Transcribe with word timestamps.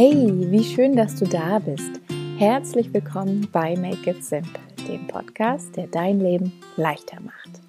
Hey, 0.00 0.32
wie 0.52 0.62
schön, 0.62 0.94
dass 0.94 1.16
du 1.16 1.26
da 1.26 1.58
bist. 1.58 1.90
Herzlich 2.36 2.94
willkommen 2.94 3.48
bei 3.50 3.74
Make 3.74 4.10
It 4.10 4.24
Simple, 4.24 4.60
dem 4.86 5.08
Podcast, 5.08 5.76
der 5.76 5.88
dein 5.88 6.20
Leben 6.20 6.52
leichter 6.76 7.18
macht. 7.20 7.60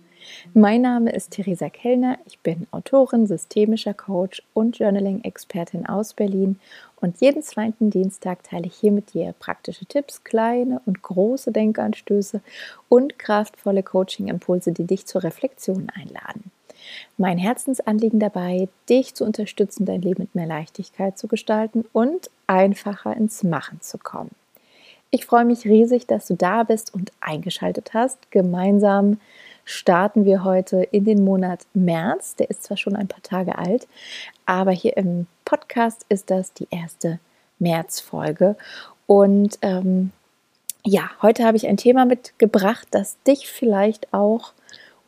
Mein 0.54 0.84
Name 0.84 1.12
ist 1.12 1.32
Theresa 1.32 1.70
Kellner, 1.70 2.20
ich 2.28 2.38
bin 2.38 2.68
Autorin, 2.70 3.26
systemischer 3.26 3.96
Coach 3.96 4.44
und 4.54 4.78
Journaling-Expertin 4.78 5.88
aus 5.88 6.14
Berlin 6.14 6.60
und 7.02 7.20
jeden 7.20 7.42
zweiten 7.42 7.90
Dienstag 7.90 8.44
teile 8.44 8.68
ich 8.68 8.76
hier 8.76 8.92
mit 8.92 9.16
dir 9.16 9.34
praktische 9.40 9.88
Tipps, 9.88 10.24
kleine 10.24 10.84
und 10.86 11.02
große 11.02 11.52
Denkanstöße 11.52 12.42
und 12.90 13.18
kraftvolle 13.18 13.82
Coaching-Impulse, 13.82 14.72
die 14.72 14.86
dich 14.86 15.08
zur 15.08 15.24
Reflexion 15.24 15.88
einladen. 15.96 16.52
Mein 17.18 17.38
Herzensanliegen 17.38 18.20
dabei, 18.20 18.70
dich 18.90 19.16
zu 19.16 19.26
unterstützen, 19.26 19.86
dein 19.86 20.02
Leben 20.02 20.24
mit 20.24 20.36
mehr 20.36 20.48
Leichtigkeit 20.48 21.18
zu 21.18 21.28
gestalten 21.28 21.86
und 21.94 22.30
einfacher 22.48 23.16
ins 23.16 23.44
Machen 23.44 23.82
zu 23.82 23.98
kommen. 23.98 24.32
Ich 25.12 25.26
freue 25.26 25.46
mich 25.46 25.66
riesig, 25.66 26.06
dass 26.06 26.28
du 26.28 26.36
da 26.36 26.64
bist 26.64 26.94
und 26.94 27.12
eingeschaltet 27.20 27.94
hast. 27.94 28.32
Gemeinsam 28.32 29.20
starten 29.66 30.24
wir 30.24 30.44
heute 30.44 30.84
in 30.84 31.04
den 31.04 31.24
Monat 31.24 31.66
März. 31.74 32.36
Der 32.36 32.50
ist 32.50 32.64
zwar 32.64 32.78
schon 32.78 32.96
ein 32.96 33.08
paar 33.08 33.24
Tage 33.24 33.58
alt, 33.58 33.88
aber 34.46 34.72
hier 34.72 34.98
im 34.98 35.26
Podcast 35.46 36.06
ist 36.10 36.30
das 36.30 36.54
die 36.54 36.68
erste 36.70 37.20
Märzfolge. 37.58 38.56
Und 39.08 39.58
ähm, 39.64 40.12
ja, 40.86 41.10
heute 41.22 41.44
habe 41.44 41.58
ich 41.58 41.68
ein 41.68 41.78
Thema 41.78 42.06
mitgebracht, 42.06 42.88
das 42.92 43.22
dich 43.24 43.48
vielleicht 43.48 44.14
auch 44.14 44.54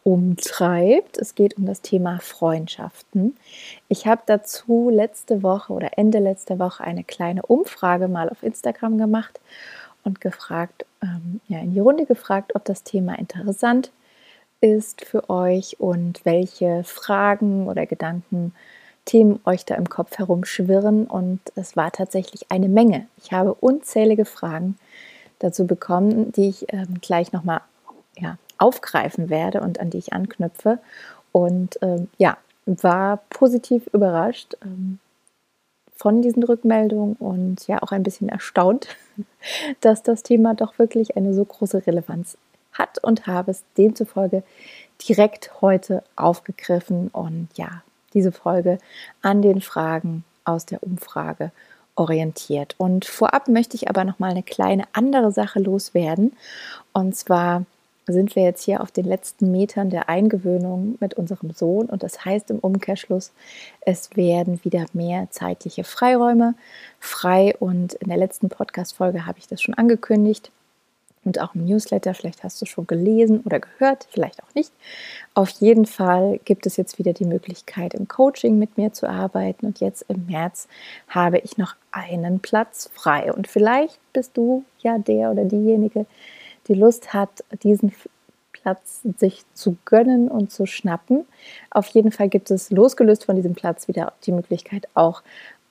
umtreibt. 0.04 1.18
Es 1.18 1.36
geht 1.36 1.58
um 1.58 1.66
das 1.66 1.82
Thema 1.82 2.20
Freundschaften. 2.20 3.38
Ich 3.88 4.08
habe 4.08 4.22
dazu 4.26 4.90
letzte 4.90 5.44
Woche 5.44 5.74
oder 5.74 5.98
Ende 5.98 6.20
letzter 6.20 6.60
Woche 6.60 6.84
eine 6.84 7.04
kleine 7.04 7.44
Umfrage 7.44 8.08
mal 8.08 8.30
auf 8.30 8.44
Instagram 8.44 8.98
gemacht 8.98 9.40
und 10.04 10.22
gefragt, 10.22 10.86
ähm, 11.04 11.40
ja, 11.48 11.60
in 11.60 11.74
die 11.74 11.80
Runde 11.80 12.06
gefragt, 12.06 12.56
ob 12.56 12.66
das 12.66 12.84
Thema 12.84 13.18
interessant 13.20 13.92
ist 14.60 15.06
für 15.06 15.30
euch 15.30 15.80
und 15.80 16.24
welche 16.24 16.84
Fragen 16.84 17.68
oder 17.68 17.86
Gedanken, 17.86 18.54
Themen 19.06 19.40
euch 19.46 19.66
da 19.66 19.76
im 19.76 19.90
Kopf 19.90 20.20
herumschwirren. 20.20 21.08
Und 21.08 21.40
es 21.56 21.76
war 21.76 21.92
tatsächlich 21.92 22.52
eine 22.52 22.70
Menge. 22.70 23.08
Ich 23.18 23.32
habe 23.32 23.56
unzählige 23.56 24.26
Fragen 24.26 24.78
dazu 25.40 25.66
bekommen, 25.66 26.32
die 26.34 26.50
ich 26.50 26.72
ähm, 26.72 27.00
gleich 27.02 27.32
nochmal 27.32 27.62
ja, 28.16 28.38
aufgreifen 28.62 29.30
werde 29.30 29.62
und 29.62 29.80
an 29.80 29.90
die 29.90 29.98
ich 29.98 30.14
anknüpfe. 30.14 30.80
Und 31.32 31.80
ähm, 31.82 32.08
ja, 32.18 32.38
war 32.66 33.18
positiv 33.30 33.88
überrascht 33.88 34.56
ähm, 34.64 35.00
von 35.96 36.22
diesen 36.22 36.44
Rückmeldungen 36.44 37.16
und 37.16 37.68
ja 37.68 37.82
auch 37.82 37.92
ein 37.92 38.04
bisschen 38.04 38.30
erstaunt, 38.30 38.88
dass 39.82 40.04
das 40.04 40.24
Thema 40.24 40.54
doch 40.54 40.80
wirklich 40.80 41.18
eine 41.18 41.34
so 41.34 41.46
große 41.46 41.86
Relevanz 41.86 42.38
hat 42.74 43.04
und 43.04 43.28
habe 43.28 43.52
es 43.52 43.64
demzufolge 43.78 44.44
direkt 45.08 45.62
heute 45.62 46.04
aufgegriffen 46.16 47.10
und 47.10 47.50
ja, 47.56 47.84
diese 48.14 48.32
Folge 48.32 48.78
an 49.22 49.42
den 49.42 49.62
Fragen 49.62 50.24
aus 50.44 50.66
der 50.66 50.84
Umfrage 50.84 51.52
orientiert. 51.96 52.76
Und 52.78 53.06
vorab 53.06 53.48
möchte 53.48 53.76
ich 53.76 53.90
aber 53.90 54.04
noch 54.04 54.20
mal 54.20 54.32
eine 54.32 54.44
kleine 54.44 54.84
andere 54.94 55.32
Sache 55.32 55.60
loswerden 55.60 56.34
und 56.94 57.16
zwar 57.16 57.66
sind 58.08 58.36
wir 58.36 58.44
jetzt 58.44 58.64
hier 58.64 58.82
auf 58.82 58.92
den 58.92 59.06
letzten 59.06 59.52
Metern 59.52 59.90
der 59.90 60.10
Eingewöhnung 60.10 60.98
mit 61.00 61.14
unserem 61.14 61.52
Sohn. 61.52 61.88
Und 61.88 62.04
das 62.04 62.26
heißt 62.26 62.50
im 62.50 62.60
Umkehrschluss, 62.60 63.32
es 63.82 64.16
werden 64.16 64.64
wieder 64.64 64.86
mehr 64.94 65.28
zeitliche 65.30 65.84
Freiräume 65.84 66.56
frei. 67.00 67.56
Und 67.60 67.94
in 67.96 68.10
der 68.10 68.18
letzten 68.18 68.50
Podcast-Folge 68.50 69.26
habe 69.26 69.40
ich 69.40 69.48
das 69.48 69.62
schon 69.62 69.76
angekündigt 69.76 70.52
und 71.24 71.40
auch 71.40 71.54
im 71.54 71.66
Newsletter, 71.66 72.16
vielleicht 72.16 72.44
hast 72.44 72.60
du 72.62 72.66
schon 72.66 72.88
gelesen 72.88 73.42
oder 73.46 73.60
gehört, 73.60 74.08
vielleicht 74.10 74.42
auch 74.42 74.56
nicht. 74.56 74.74
Auf 75.36 75.50
jeden 75.50 75.86
Fall 75.86 76.40
gibt 76.46 76.66
es 76.66 76.78
jetzt 76.78 76.98
wieder 76.98 77.14
die 77.14 77.26
Möglichkeit, 77.26 77.94
im 77.94 78.08
Coaching 78.08 78.58
mit 78.58 78.78
mir 78.78 78.92
zu 78.92 79.08
arbeiten. 79.08 79.68
Und 79.68 79.80
jetzt 79.80 80.04
im 80.08 80.26
März 80.26 80.68
habe 81.08 81.38
ich 81.38 81.58
noch 81.58 81.76
einen 81.92 82.40
Platz 82.40 82.90
frei. 82.94 83.32
Und 83.32 83.48
vielleicht 83.48 84.00
bist 84.14 84.36
du 84.36 84.66
ja 84.80 84.98
der 84.98 85.32
oder 85.32 85.46
diejenige, 85.46 86.08
die 86.08 86.41
Lust 86.70 87.14
hat, 87.14 87.44
diesen 87.64 87.94
Platz 88.52 89.02
sich 89.18 89.44
zu 89.54 89.78
gönnen 89.86 90.28
und 90.28 90.52
zu 90.52 90.66
schnappen. 90.66 91.26
Auf 91.70 91.88
jeden 91.88 92.12
Fall 92.12 92.30
gibt 92.30 92.52
es 92.52 92.70
losgelöst 92.70 93.26
von 93.26 93.36
diesem 93.36 93.56
Platz 93.56 93.88
wieder 93.88 94.14
die 94.26 94.32
Möglichkeit 94.32 94.88
auch 94.94 95.24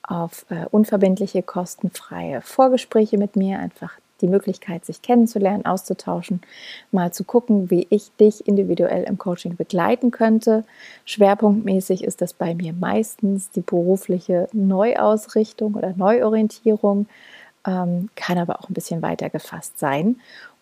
auf 0.03 0.45
äh, 0.51 0.67
unverbindliche, 0.71 1.43
kostenfreie 1.43 2.43
Vorgespräche 2.43 3.17
mit 3.17 3.37
mir, 3.37 3.61
einfach 3.61 3.93
die 4.21 4.29
Möglichkeit, 4.29 4.85
sich 4.85 5.03
kennenzulernen, 5.03 5.65
auszutauschen, 5.65 6.41
mal 6.91 7.13
zu 7.13 7.25
gucken, 7.25 7.71
wie 7.71 7.87
ich 7.91 8.11
dich 8.17 8.47
individuell 8.47 9.05
im 9.05 9.19
Coaching 9.19 9.57
begleiten 9.57 10.11
könnte. 10.11 10.65
Schwerpunktmäßig 11.05 12.05
ist 12.05 12.21
das 12.21 12.35
bei 12.35 12.55
mir 12.55 12.73
meistens 12.73 13.51
die 13.51 13.63
berufliche 13.63 14.49
Neuausrichtung 14.53 15.75
oder 15.75 15.95
Neuorientierung, 15.97 17.07
ähm, 17.67 18.11
kann 18.15 18.39
aber 18.39 18.61
auch 18.61 18.69
ein 18.69 18.75
bisschen 18.75 19.03
weiter 19.03 19.31
gefasst 19.31 19.79
sein. 19.79 20.21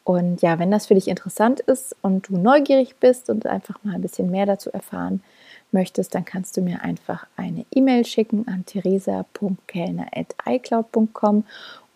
Und 0.09 0.41
ja, 0.41 0.59
wenn 0.59 0.71
das 0.71 0.87
für 0.87 0.95
dich 0.95 1.07
interessant 1.07 1.61
ist 1.61 1.95
und 2.01 2.29
du 2.29 2.39
neugierig 2.39 2.97
bist 2.97 3.29
und 3.29 3.45
einfach 3.45 3.85
mal 3.85 3.97
ein 3.97 4.01
bisschen 4.01 4.31
mehr 4.31 4.47
dazu 4.47 4.71
erfahren 4.71 5.23
möchtest, 5.71 6.15
dann 6.15 6.25
kannst 6.25 6.57
du 6.57 6.63
mir 6.63 6.81
einfach 6.81 7.27
eine 7.37 7.67
E-Mail 7.71 8.07
schicken 8.07 8.49
an 8.49 8.65
theresa.kellner.icloud.com 8.65 11.45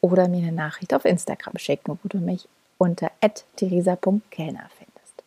oder 0.02 0.28
mir 0.28 0.46
eine 0.46 0.52
Nachricht 0.52 0.92
auf 0.92 1.06
Instagram 1.06 1.56
schicken, 1.56 1.98
wo 2.02 2.06
du 2.06 2.18
mich 2.18 2.46
unter 2.76 3.10
theresa.kellner 3.56 4.68
findest. 4.76 5.22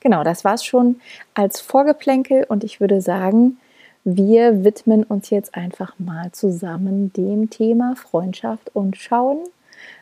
Genau, 0.00 0.24
das 0.24 0.44
war's 0.44 0.64
schon 0.64 1.00
als 1.34 1.60
Vorgeplänkel 1.60 2.46
und 2.48 2.64
ich 2.64 2.80
würde 2.80 3.00
sagen, 3.00 3.58
wir 4.02 4.64
widmen 4.64 5.04
uns 5.04 5.30
jetzt 5.30 5.54
einfach 5.54 5.96
mal 6.00 6.32
zusammen 6.32 7.12
dem 7.12 7.48
Thema 7.48 7.94
Freundschaft 7.94 8.74
und 8.74 8.96
schauen, 8.96 9.38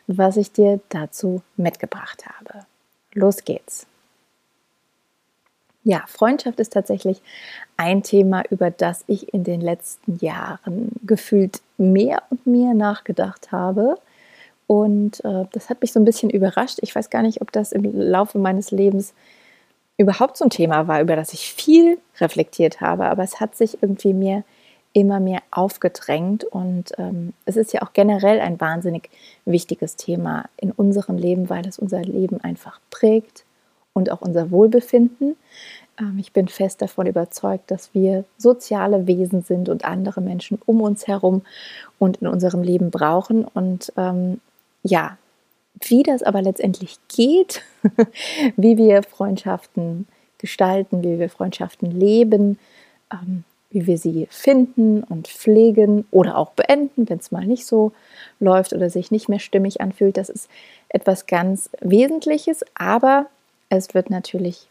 was 0.06 0.36
ich 0.36 0.52
dir 0.52 0.80
dazu 0.88 1.42
mitgebracht 1.56 2.24
habe. 2.26 2.66
Los 3.14 3.44
geht's. 3.44 3.86
Ja, 5.84 6.04
Freundschaft 6.06 6.60
ist 6.60 6.72
tatsächlich 6.72 7.20
ein 7.76 8.02
Thema, 8.02 8.44
über 8.50 8.70
das 8.70 9.04
ich 9.08 9.34
in 9.34 9.42
den 9.42 9.60
letzten 9.60 10.16
Jahren 10.24 10.92
gefühlt 11.02 11.60
mehr 11.76 12.22
und 12.30 12.46
mehr 12.46 12.72
nachgedacht 12.72 13.50
habe. 13.50 13.96
Und 14.68 15.24
äh, 15.24 15.44
das 15.52 15.68
hat 15.68 15.80
mich 15.80 15.92
so 15.92 15.98
ein 15.98 16.04
bisschen 16.04 16.30
überrascht. 16.30 16.78
Ich 16.82 16.94
weiß 16.94 17.10
gar 17.10 17.22
nicht, 17.22 17.42
ob 17.42 17.50
das 17.50 17.72
im 17.72 17.98
Laufe 18.00 18.38
meines 18.38 18.70
Lebens 18.70 19.12
überhaupt 19.96 20.36
so 20.36 20.44
ein 20.44 20.50
Thema 20.50 20.86
war, 20.86 21.00
über 21.00 21.16
das 21.16 21.32
ich 21.32 21.52
viel 21.52 21.98
reflektiert 22.20 22.80
habe. 22.80 23.06
Aber 23.06 23.24
es 23.24 23.40
hat 23.40 23.56
sich 23.56 23.82
irgendwie 23.82 24.14
mir 24.14 24.44
immer 24.92 25.20
mehr 25.20 25.42
aufgedrängt. 25.50 26.44
Und 26.44 26.92
ähm, 26.98 27.32
es 27.44 27.56
ist 27.56 27.72
ja 27.72 27.82
auch 27.82 27.92
generell 27.92 28.40
ein 28.40 28.60
wahnsinnig 28.60 29.10
wichtiges 29.44 29.96
Thema 29.96 30.46
in 30.56 30.70
unserem 30.70 31.16
Leben, 31.16 31.48
weil 31.48 31.66
es 31.66 31.78
unser 31.78 32.02
Leben 32.02 32.40
einfach 32.40 32.80
prägt 32.90 33.44
und 33.92 34.10
auch 34.10 34.20
unser 34.20 34.50
Wohlbefinden. 34.50 35.36
Ähm, 35.98 36.18
ich 36.18 36.32
bin 36.32 36.48
fest 36.48 36.82
davon 36.82 37.06
überzeugt, 37.06 37.70
dass 37.70 37.94
wir 37.94 38.24
soziale 38.38 39.06
Wesen 39.06 39.42
sind 39.42 39.68
und 39.68 39.84
andere 39.84 40.20
Menschen 40.20 40.58
um 40.66 40.80
uns 40.80 41.06
herum 41.06 41.42
und 41.98 42.18
in 42.18 42.28
unserem 42.28 42.62
Leben 42.62 42.90
brauchen. 42.90 43.44
Und 43.44 43.92
ähm, 43.96 44.40
ja, 44.82 45.16
wie 45.80 46.02
das 46.02 46.22
aber 46.22 46.42
letztendlich 46.42 46.98
geht, 47.08 47.62
wie 48.56 48.76
wir 48.76 49.02
Freundschaften 49.02 50.06
gestalten, 50.38 51.02
wie 51.02 51.18
wir 51.18 51.30
Freundschaften 51.30 51.90
leben, 51.90 52.58
ähm, 53.12 53.44
wie 53.72 53.86
wir 53.86 53.98
sie 53.98 54.28
finden 54.30 55.02
und 55.02 55.28
pflegen 55.28 56.06
oder 56.10 56.36
auch 56.36 56.50
beenden, 56.50 57.08
wenn 57.08 57.18
es 57.18 57.32
mal 57.32 57.46
nicht 57.46 57.66
so 57.66 57.92
läuft 58.38 58.72
oder 58.72 58.90
sich 58.90 59.10
nicht 59.10 59.28
mehr 59.28 59.38
stimmig 59.38 59.80
anfühlt. 59.80 60.16
Das 60.16 60.28
ist 60.28 60.48
etwas 60.88 61.26
ganz 61.26 61.70
Wesentliches, 61.80 62.64
aber 62.74 63.26
es 63.70 63.94
wird 63.94 64.10
natürlich, 64.10 64.68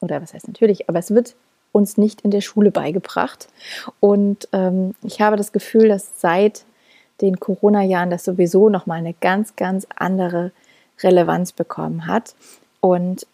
oder 0.00 0.20
was 0.20 0.34
heißt 0.34 0.48
natürlich, 0.48 0.88
aber 0.88 0.98
es 0.98 1.12
wird 1.12 1.34
uns 1.72 1.96
nicht 1.96 2.20
in 2.22 2.30
der 2.30 2.40
Schule 2.40 2.70
beigebracht. 2.70 3.48
Und 4.00 4.48
ähm, 4.52 4.94
ich 5.02 5.20
habe 5.20 5.36
das 5.36 5.52
Gefühl, 5.52 5.88
dass 5.88 6.20
seit 6.20 6.64
den 7.20 7.38
Corona-Jahren 7.38 8.10
das 8.10 8.24
sowieso 8.24 8.68
nochmal 8.68 8.98
eine 8.98 9.14
ganz, 9.14 9.56
ganz 9.56 9.86
andere 9.96 10.52
Relevanz 11.02 11.52
bekommen 11.52 12.06
hat. 12.06 12.34
Und 12.80 13.26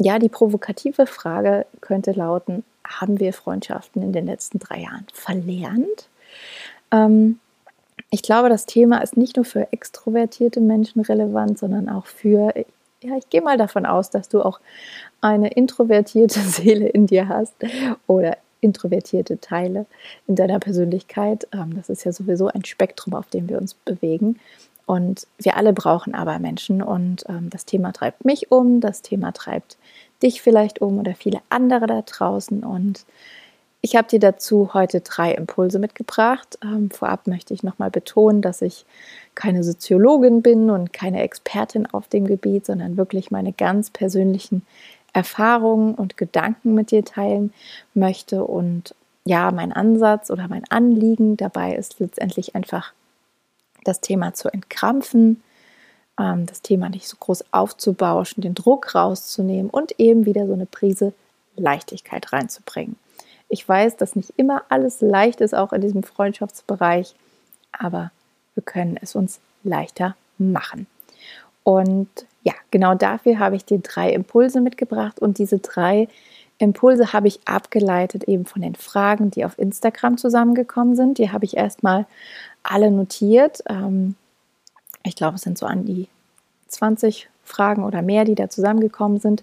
ja, 0.00 0.18
die 0.18 0.28
provokative 0.28 1.06
Frage 1.06 1.66
könnte 1.80 2.12
lauten, 2.12 2.64
haben 2.90 3.20
wir 3.20 3.32
Freundschaften 3.32 4.02
in 4.02 4.12
den 4.12 4.26
letzten 4.26 4.58
drei 4.58 4.80
Jahren 4.80 5.06
verlernt? 5.12 6.08
Ähm, 6.92 7.38
ich 8.10 8.22
glaube, 8.22 8.48
das 8.48 8.66
Thema 8.66 8.98
ist 8.98 9.16
nicht 9.16 9.36
nur 9.36 9.44
für 9.44 9.72
extrovertierte 9.72 10.60
Menschen 10.60 11.00
relevant, 11.00 11.58
sondern 11.58 11.88
auch 11.88 12.06
für, 12.06 12.52
ja, 13.02 13.16
ich 13.16 13.28
gehe 13.30 13.42
mal 13.42 13.56
davon 13.56 13.86
aus, 13.86 14.10
dass 14.10 14.28
du 14.28 14.42
auch 14.42 14.60
eine 15.20 15.52
introvertierte 15.52 16.40
Seele 16.46 16.88
in 16.88 17.06
dir 17.06 17.28
hast 17.28 17.54
oder 18.06 18.36
introvertierte 18.60 19.40
Teile 19.40 19.86
in 20.26 20.36
deiner 20.36 20.58
Persönlichkeit. 20.58 21.46
Ähm, 21.52 21.76
das 21.76 21.88
ist 21.88 22.04
ja 22.04 22.12
sowieso 22.12 22.48
ein 22.48 22.64
Spektrum, 22.64 23.14
auf 23.14 23.28
dem 23.28 23.48
wir 23.48 23.58
uns 23.58 23.74
bewegen. 23.74 24.38
Und 24.86 25.26
wir 25.38 25.56
alle 25.56 25.72
brauchen 25.72 26.14
aber 26.14 26.38
Menschen. 26.40 26.82
Und 26.82 27.24
ähm, 27.28 27.48
das 27.48 27.64
Thema 27.64 27.92
treibt 27.92 28.24
mich 28.24 28.50
um, 28.50 28.80
das 28.80 29.02
Thema 29.02 29.32
treibt 29.32 29.76
dich 30.22 30.42
vielleicht 30.42 30.80
um 30.80 30.98
oder 30.98 31.14
viele 31.14 31.40
andere 31.48 31.86
da 31.86 32.02
draußen. 32.02 32.62
Und 32.62 33.04
ich 33.82 33.96
habe 33.96 34.08
dir 34.08 34.20
dazu 34.20 34.74
heute 34.74 35.00
drei 35.00 35.32
Impulse 35.32 35.78
mitgebracht. 35.78 36.58
Ähm, 36.62 36.90
vorab 36.90 37.26
möchte 37.26 37.54
ich 37.54 37.62
nochmal 37.62 37.90
betonen, 37.90 38.42
dass 38.42 38.60
ich 38.60 38.84
keine 39.34 39.64
Soziologin 39.64 40.42
bin 40.42 40.70
und 40.70 40.92
keine 40.92 41.22
Expertin 41.22 41.86
auf 41.86 42.08
dem 42.08 42.26
Gebiet, 42.26 42.66
sondern 42.66 42.96
wirklich 42.96 43.30
meine 43.30 43.52
ganz 43.52 43.90
persönlichen 43.90 44.66
Erfahrungen 45.12 45.94
und 45.94 46.16
Gedanken 46.16 46.74
mit 46.74 46.90
dir 46.90 47.04
teilen 47.04 47.52
möchte. 47.94 48.44
Und 48.44 48.94
ja, 49.24 49.50
mein 49.50 49.72
Ansatz 49.72 50.30
oder 50.30 50.46
mein 50.48 50.64
Anliegen 50.68 51.36
dabei 51.36 51.74
ist 51.74 52.00
letztendlich 52.00 52.54
einfach 52.54 52.92
das 53.84 54.00
Thema 54.00 54.34
zu 54.34 54.48
entkrampfen, 54.52 55.42
ähm, 56.20 56.46
das 56.46 56.62
Thema 56.62 56.88
nicht 56.88 57.08
so 57.08 57.16
groß 57.18 57.44
aufzubauschen, 57.52 58.42
den 58.42 58.54
Druck 58.54 58.94
rauszunehmen 58.94 59.70
und 59.70 59.98
eben 59.98 60.26
wieder 60.26 60.46
so 60.46 60.52
eine 60.52 60.66
Prise 60.66 61.12
Leichtigkeit 61.56 62.32
reinzubringen. 62.32 62.96
Ich 63.48 63.68
weiß, 63.68 63.96
dass 63.96 64.14
nicht 64.14 64.32
immer 64.36 64.62
alles 64.68 65.00
leicht 65.00 65.40
ist, 65.40 65.54
auch 65.54 65.72
in 65.72 65.80
diesem 65.80 66.02
Freundschaftsbereich, 66.02 67.14
aber 67.72 68.12
wir 68.54 68.62
können 68.62 68.98
es 69.00 69.14
uns 69.14 69.40
leichter 69.64 70.16
machen. 70.38 70.86
Und 71.64 72.08
ja, 72.42 72.54
genau 72.70 72.94
dafür 72.94 73.38
habe 73.38 73.56
ich 73.56 73.64
dir 73.64 73.80
drei 73.80 74.12
Impulse 74.12 74.60
mitgebracht 74.60 75.18
und 75.20 75.38
diese 75.38 75.58
drei 75.58 76.08
Impulse 76.58 77.12
habe 77.12 77.28
ich 77.28 77.40
abgeleitet 77.46 78.24
eben 78.24 78.44
von 78.44 78.62
den 78.62 78.74
Fragen, 78.74 79.30
die 79.30 79.44
auf 79.44 79.58
Instagram 79.58 80.18
zusammengekommen 80.18 80.94
sind. 80.94 81.18
Die 81.18 81.32
habe 81.32 81.44
ich 81.44 81.56
erstmal 81.56 82.06
alle 82.62 82.90
notiert. 82.90 83.62
Ähm, 83.68 84.14
ich 85.02 85.16
glaube, 85.16 85.36
es 85.36 85.42
sind 85.42 85.58
so 85.58 85.66
an 85.66 85.84
die 85.84 86.08
20 86.68 87.28
Fragen 87.44 87.84
oder 87.84 88.02
mehr, 88.02 88.24
die 88.24 88.34
da 88.34 88.48
zusammengekommen 88.48 89.18
sind 89.18 89.42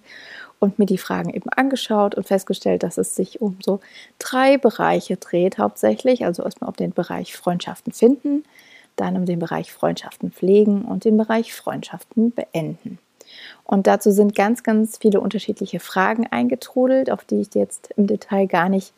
und 0.59 0.79
mir 0.79 0.85
die 0.85 0.97
Fragen 0.97 1.29
eben 1.29 1.49
angeschaut 1.49 2.15
und 2.15 2.27
festgestellt, 2.27 2.83
dass 2.83 2.97
es 2.97 3.15
sich 3.15 3.41
um 3.41 3.57
so 3.63 3.79
drei 4.17 4.57
Bereiche 4.57 5.17
dreht 5.17 5.57
hauptsächlich. 5.57 6.25
Also 6.25 6.43
erstmal 6.43 6.69
um 6.69 6.75
den 6.75 6.91
Bereich 6.91 7.35
Freundschaften 7.35 7.93
finden, 7.93 8.43
dann 8.95 9.17
um 9.17 9.25
den 9.25 9.39
Bereich 9.39 9.71
Freundschaften 9.71 10.31
pflegen 10.31 10.83
und 10.83 11.05
den 11.05 11.17
Bereich 11.17 11.53
Freundschaften 11.53 12.31
beenden. 12.31 12.97
Und 13.65 13.85
dazu 13.85 14.11
sind 14.11 14.35
ganz, 14.35 14.63
ganz 14.63 14.97
viele 14.97 15.19
unterschiedliche 15.19 15.79
Fragen 15.79 16.25
eingetrudelt, 16.27 17.11
auf 17.11 17.25
die 17.25 17.41
ich 17.41 17.53
jetzt 17.53 17.93
im 17.97 18.07
Detail 18.07 18.47
gar 18.47 18.69
nicht 18.69 18.93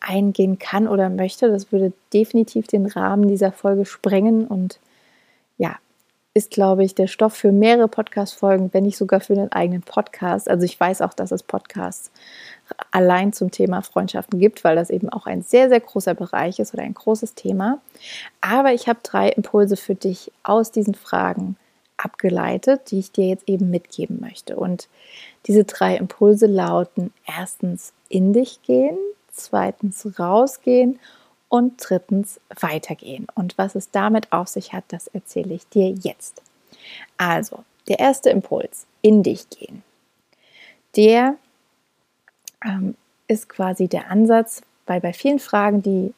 eingehen 0.00 0.58
kann 0.58 0.88
oder 0.88 1.10
möchte. 1.10 1.48
Das 1.48 1.70
würde 1.72 1.92
definitiv 2.12 2.66
den 2.66 2.86
Rahmen 2.86 3.28
dieser 3.28 3.52
Folge 3.52 3.84
sprengen 3.84 4.46
und 4.46 4.78
ist, 6.36 6.50
glaube 6.50 6.84
ich, 6.84 6.94
der 6.94 7.06
Stoff 7.06 7.32
für 7.32 7.50
mehrere 7.50 7.88
Podcast-Folgen, 7.88 8.68
wenn 8.74 8.84
nicht 8.84 8.98
sogar 8.98 9.20
für 9.20 9.32
einen 9.32 9.50
eigenen 9.52 9.80
Podcast. 9.80 10.50
Also 10.50 10.66
ich 10.66 10.78
weiß 10.78 11.00
auch, 11.00 11.14
dass 11.14 11.32
es 11.32 11.42
Podcasts 11.42 12.10
allein 12.90 13.32
zum 13.32 13.50
Thema 13.50 13.80
Freundschaften 13.80 14.38
gibt, 14.38 14.62
weil 14.62 14.76
das 14.76 14.90
eben 14.90 15.08
auch 15.08 15.24
ein 15.24 15.40
sehr, 15.40 15.70
sehr 15.70 15.80
großer 15.80 16.12
Bereich 16.12 16.58
ist 16.58 16.74
oder 16.74 16.82
ein 16.82 16.92
großes 16.92 17.36
Thema. 17.36 17.80
Aber 18.42 18.74
ich 18.74 18.86
habe 18.86 18.98
drei 19.02 19.30
Impulse 19.30 19.78
für 19.78 19.94
dich 19.94 20.30
aus 20.42 20.70
diesen 20.70 20.94
Fragen 20.94 21.56
abgeleitet, 21.96 22.90
die 22.90 22.98
ich 22.98 23.12
dir 23.12 23.28
jetzt 23.28 23.48
eben 23.48 23.70
mitgeben 23.70 24.20
möchte. 24.20 24.56
Und 24.56 24.88
diese 25.46 25.64
drei 25.64 25.96
Impulse 25.96 26.46
lauten 26.46 27.14
erstens 27.26 27.94
in 28.10 28.34
dich 28.34 28.60
gehen, 28.60 28.98
zweitens 29.32 30.18
rausgehen 30.18 30.98
und 31.48 31.74
drittens 31.78 32.40
weitergehen. 32.60 33.26
Und 33.34 33.56
was 33.58 33.74
es 33.74 33.90
damit 33.90 34.32
auf 34.32 34.48
sich 34.48 34.72
hat, 34.72 34.84
das 34.88 35.06
erzähle 35.08 35.54
ich 35.54 35.68
dir 35.68 35.90
jetzt. 35.90 36.42
Also, 37.16 37.64
der 37.88 37.98
erste 37.98 38.30
Impuls, 38.30 38.86
in 39.02 39.22
dich 39.22 39.48
gehen. 39.50 39.82
Der 40.96 41.36
ähm, 42.64 42.96
ist 43.28 43.48
quasi 43.48 43.88
der 43.88 44.10
Ansatz, 44.10 44.62
weil 44.86 45.00
bei 45.00 45.12
vielen 45.12 45.38
Fragen, 45.38 45.82
die 45.82 46.14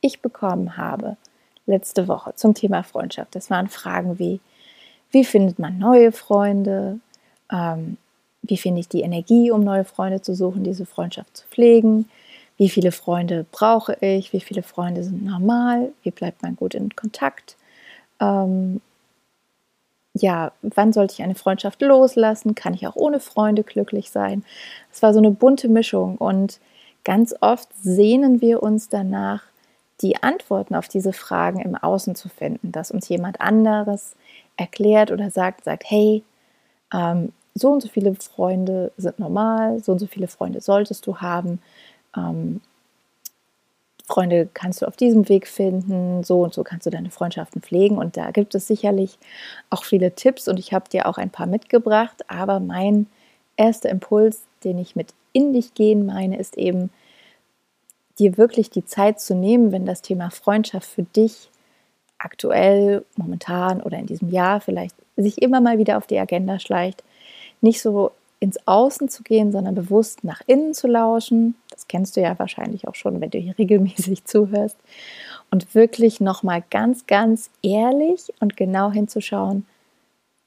ich 0.00 0.20
bekommen 0.20 0.76
habe 0.76 1.16
letzte 1.66 2.08
Woche 2.08 2.34
zum 2.34 2.54
Thema 2.54 2.82
Freundschaft, 2.82 3.34
das 3.34 3.50
waren 3.50 3.68
Fragen 3.68 4.18
wie, 4.18 4.40
wie 5.10 5.24
findet 5.24 5.58
man 5.58 5.78
neue 5.78 6.10
Freunde? 6.10 6.98
Ähm, 7.50 7.98
wie 8.42 8.56
finde 8.56 8.80
ich 8.80 8.88
die 8.88 9.02
Energie, 9.02 9.52
um 9.52 9.60
neue 9.60 9.84
Freunde 9.84 10.20
zu 10.20 10.34
suchen, 10.34 10.64
diese 10.64 10.86
Freundschaft 10.86 11.36
zu 11.36 11.46
pflegen? 11.46 12.08
Wie 12.62 12.68
viele 12.68 12.92
Freunde 12.92 13.44
brauche 13.50 13.96
ich? 14.00 14.32
Wie 14.32 14.38
viele 14.38 14.62
Freunde 14.62 15.02
sind 15.02 15.24
normal? 15.24 15.90
Wie 16.04 16.12
bleibt 16.12 16.44
man 16.44 16.54
gut 16.54 16.76
in 16.76 16.94
Kontakt? 16.94 17.56
Ähm, 18.20 18.80
ja, 20.14 20.52
wann 20.62 20.92
sollte 20.92 21.14
ich 21.14 21.22
eine 21.24 21.34
Freundschaft 21.34 21.82
loslassen? 21.82 22.54
Kann 22.54 22.74
ich 22.74 22.86
auch 22.86 22.94
ohne 22.94 23.18
Freunde 23.18 23.64
glücklich 23.64 24.12
sein? 24.12 24.44
Es 24.92 25.02
war 25.02 25.12
so 25.12 25.18
eine 25.18 25.32
bunte 25.32 25.68
Mischung 25.68 26.18
und 26.18 26.60
ganz 27.02 27.34
oft 27.40 27.68
sehnen 27.82 28.40
wir 28.40 28.62
uns 28.62 28.88
danach, 28.88 29.42
die 30.00 30.22
Antworten 30.22 30.76
auf 30.76 30.86
diese 30.86 31.12
Fragen 31.12 31.58
im 31.58 31.74
Außen 31.74 32.14
zu 32.14 32.28
finden, 32.28 32.70
dass 32.70 32.92
uns 32.92 33.08
jemand 33.08 33.40
anderes 33.40 34.14
erklärt 34.56 35.10
oder 35.10 35.32
sagt, 35.32 35.64
sagt, 35.64 35.82
hey, 35.90 36.22
ähm, 36.94 37.32
so 37.54 37.72
und 37.72 37.82
so 37.82 37.88
viele 37.88 38.14
Freunde 38.14 38.92
sind 38.96 39.18
normal, 39.18 39.80
so 39.80 39.90
und 39.90 39.98
so 39.98 40.06
viele 40.06 40.28
Freunde 40.28 40.60
solltest 40.60 41.08
du 41.08 41.18
haben. 41.18 41.58
Ähm, 42.16 42.60
Freunde 44.06 44.48
kannst 44.52 44.82
du 44.82 44.86
auf 44.86 44.96
diesem 44.96 45.28
Weg 45.28 45.46
finden, 45.46 46.22
so 46.24 46.42
und 46.42 46.52
so 46.52 46.64
kannst 46.64 46.86
du 46.86 46.90
deine 46.90 47.10
Freundschaften 47.10 47.62
pflegen. 47.62 47.98
Und 47.98 48.16
da 48.16 48.30
gibt 48.30 48.54
es 48.54 48.66
sicherlich 48.66 49.18
auch 49.70 49.84
viele 49.84 50.14
Tipps 50.14 50.48
und 50.48 50.58
ich 50.58 50.72
habe 50.72 50.88
dir 50.90 51.06
auch 51.06 51.18
ein 51.18 51.30
paar 51.30 51.46
mitgebracht. 51.46 52.28
Aber 52.28 52.60
mein 52.60 53.06
erster 53.56 53.88
Impuls, 53.88 54.42
den 54.64 54.78
ich 54.78 54.96
mit 54.96 55.14
in 55.32 55.52
dich 55.52 55.74
gehen 55.74 56.04
meine, 56.04 56.38
ist 56.38 56.58
eben, 56.58 56.90
dir 58.18 58.36
wirklich 58.36 58.70
die 58.70 58.84
Zeit 58.84 59.20
zu 59.20 59.34
nehmen, 59.34 59.72
wenn 59.72 59.86
das 59.86 60.02
Thema 60.02 60.30
Freundschaft 60.30 60.86
für 60.86 61.02
dich 61.02 61.48
aktuell, 62.18 63.04
momentan 63.16 63.82
oder 63.82 63.98
in 63.98 64.06
diesem 64.06 64.30
Jahr 64.30 64.60
vielleicht 64.60 64.94
sich 65.16 65.40
immer 65.42 65.60
mal 65.60 65.78
wieder 65.78 65.96
auf 65.96 66.06
die 66.06 66.18
Agenda 66.18 66.58
schleicht, 66.58 67.02
nicht 67.60 67.80
so 67.80 68.12
ins 68.42 68.58
Außen 68.66 69.08
zu 69.08 69.22
gehen, 69.22 69.52
sondern 69.52 69.76
bewusst 69.76 70.24
nach 70.24 70.42
innen 70.46 70.74
zu 70.74 70.88
lauschen. 70.88 71.54
Das 71.70 71.86
kennst 71.86 72.16
du 72.16 72.20
ja 72.20 72.36
wahrscheinlich 72.40 72.88
auch 72.88 72.96
schon, 72.96 73.20
wenn 73.20 73.30
du 73.30 73.38
hier 73.38 73.56
regelmäßig 73.58 74.24
zuhörst. 74.24 74.76
Und 75.50 75.74
wirklich 75.74 76.20
nochmal 76.20 76.64
ganz, 76.70 77.06
ganz 77.06 77.50
ehrlich 77.62 78.32
und 78.40 78.56
genau 78.56 78.90
hinzuschauen, 78.90 79.64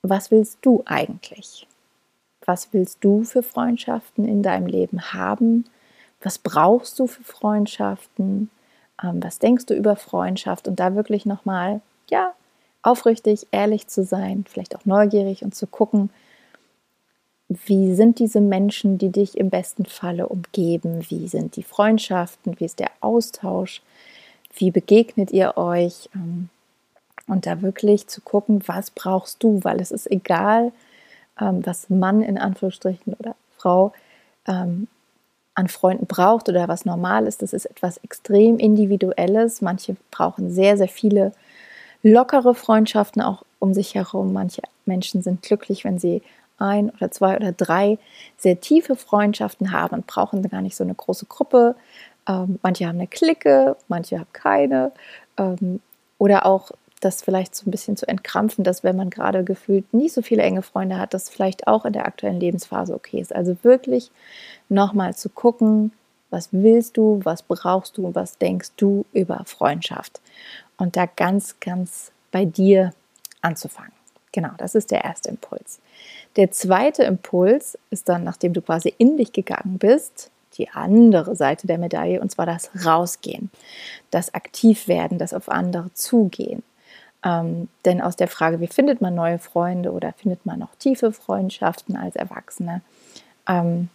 was 0.02 0.30
willst 0.30 0.58
du 0.62 0.84
eigentlich? 0.86 1.68
Was 2.46 2.74
willst 2.74 3.04
du 3.04 3.24
für 3.24 3.42
Freundschaften 3.42 4.28
in 4.28 4.44
deinem 4.44 4.68
Leben 4.68 5.14
haben? 5.14 5.66
Was 6.22 6.38
brauchst 6.38 7.00
du 7.00 7.08
für 7.08 7.24
Freundschaften? 7.24 8.50
Ähm, 9.02 9.24
was 9.24 9.40
denkst 9.40 9.68
du 9.68 9.74
über 9.74 9.96
Freundschaft? 9.96 10.68
Und 10.68 10.80
da 10.80 10.96
wirklich 10.96 11.26
nochmal, 11.26 11.82
ja, 12.10 12.34
aufrichtig, 12.82 13.48
ehrlich 13.52 13.88
zu 13.88 14.04
sein, 14.04 14.44
vielleicht 14.48 14.76
auch 14.76 14.86
neugierig 14.86 15.44
und 15.44 15.56
zu 15.56 15.66
gucken, 15.66 16.10
wie 17.48 17.94
sind 17.94 18.20
diese 18.20 18.42
Menschen, 18.42 18.98
die 18.98 19.12
dich 19.12 19.38
im 19.38 19.50
besten 19.50 19.86
Falle 19.86 20.28
umgeben? 20.28 21.06
Wie 21.10 21.28
sind 21.28 21.56
die 21.56 21.64
Freundschaften? 21.64 22.60
Wie 22.60 22.66
ist 22.66 22.80
der 22.80 22.92
Austausch? 23.02 23.82
Wie 24.56 24.72
begegnet 24.72 25.32
ihr 25.32 25.58
euch? 25.58 26.10
Ähm, 26.16 26.50
und 27.28 27.46
da 27.46 27.62
wirklich 27.62 28.08
zu 28.08 28.22
gucken, 28.22 28.62
was 28.68 28.92
brauchst 28.92 29.44
du? 29.44 29.64
Weil 29.64 29.82
es 29.82 29.92
ist 29.92 30.10
egal, 30.10 30.72
ähm, 31.40 31.66
was 31.66 31.90
Mann 31.90 32.22
in 32.22 32.38
Anführungsstrichen 32.38 33.14
oder 33.14 33.36
Frau 33.58 33.94
an 35.56 35.68
Freunden 35.70 36.06
braucht 36.06 36.50
oder 36.50 36.68
was 36.68 36.86
normal 36.86 37.26
ist. 37.26 37.42
Das 37.42 37.52
ist 37.52 37.66
etwas 37.66 37.98
extrem 37.98 38.60
Individuelles. 38.60 39.62
Manche 39.62 39.96
brauchen 40.12 40.52
sehr, 40.52 40.78
sehr 40.78 40.88
viele 40.88 41.32
lockere 42.04 42.54
Freundschaften 42.54 43.24
auch 43.24 43.44
um 43.58 43.74
sich 43.74 43.96
herum. 43.96 44.34
Manche 44.34 44.62
Menschen 44.86 45.24
sind 45.24 45.42
glücklich, 45.42 45.84
wenn 45.84 45.98
sie 45.98 46.22
ein 46.58 46.90
oder 46.90 47.12
zwei 47.12 47.36
oder 47.36 47.52
drei 47.52 47.98
sehr 48.38 48.60
tiefe 48.60 48.96
Freundschaften 48.96 49.72
haben 49.72 49.96
und 49.96 50.08
brauchen 50.08 50.48
gar 50.50 50.62
nicht 50.62 50.76
so 50.76 50.84
eine 50.84 50.96
große 50.96 51.26
Gruppe. 51.26 51.76
Ähm, 52.28 52.60
manche 52.62 52.88
haben 52.88 52.98
eine 52.98 53.08
Clique, 53.08 53.76
manche 53.88 54.20
haben 54.20 54.34
keine. 54.34 54.92
Ähm, 55.38 55.82
oder 56.18 56.46
auch 56.46 56.72
das 57.02 57.22
vielleicht 57.22 57.56
so 57.56 57.68
ein 57.68 57.72
bisschen 57.72 57.98
zu 57.98 58.08
entkrampfen, 58.08 58.64
dass 58.64 58.84
wenn 58.84 58.96
man 58.96 59.10
gerade 59.10 59.44
gefühlt 59.44 59.94
nicht 59.94 60.14
so 60.14 60.22
viele 60.22 60.44
enge 60.44 60.62
Freunde 60.62 60.98
hat, 60.98 61.14
das 61.14 61.30
vielleicht 61.30 61.68
auch 61.68 61.86
in 61.86 61.94
der 61.94 62.06
aktuellen 62.06 62.40
Lebensphase 62.40 62.94
okay 62.94 63.20
ist. 63.20 63.36
Also 63.36 63.58
wirklich 63.64 64.12
nochmal 64.70 65.16
zu 65.16 65.30
gucken, 65.30 65.92
was 66.30 66.50
willst 66.52 66.98
du, 66.98 67.22
was 67.24 67.44
brauchst 67.44 67.98
du 67.98 68.14
was 68.16 68.38
denkst 68.38 68.72
du 68.78 69.06
über 69.14 69.44
Freundschaft. 69.46 70.22
Und 70.78 70.98
da 70.98 71.06
ganz, 71.06 71.60
ganz 71.60 72.12
bei 72.32 72.46
dir 72.46 72.92
anzufangen. 73.42 73.94
Genau, 74.32 74.50
das 74.58 74.76
ist 74.76 74.92
der 74.92 75.06
erste 75.06 75.30
Impuls. 75.30 75.80
Der 76.36 76.52
zweite 76.52 77.04
Impuls 77.04 77.78
ist 77.90 78.10
dann, 78.10 78.24
nachdem 78.24 78.54
du 78.54 78.62
quasi 78.62 78.94
in 78.98 79.18
dich 79.18 79.32
gegangen 79.32 79.78
bist, 79.78 80.32
die 80.58 80.70
andere 80.70 81.36
Seite 81.36 81.68
der 81.68 81.78
Medaille, 81.78 82.22
und 82.22 82.32
zwar 82.32 82.46
das 82.46 82.72
Rausgehen, 82.86 83.50
das 84.12 84.34
Aktivwerden, 84.34 85.18
das 85.18 85.34
auf 85.34 85.50
andere 85.50 85.94
zugehen. 85.94 86.64
Ähm, 87.24 87.70
denn 87.86 88.02
aus 88.02 88.16
der 88.16 88.28
Frage, 88.28 88.60
wie 88.60 88.68
findet 88.68 89.02
man 89.02 89.16
neue 89.16 89.40
Freunde 89.40 89.92
oder 89.92 90.14
findet 90.14 90.46
man 90.46 90.60
noch 90.60 90.76
tiefe 90.76 91.12
Freundschaften 91.12 91.98
als 91.98 92.16
Erwachsene, 92.16 92.82
ähm, 93.48 93.90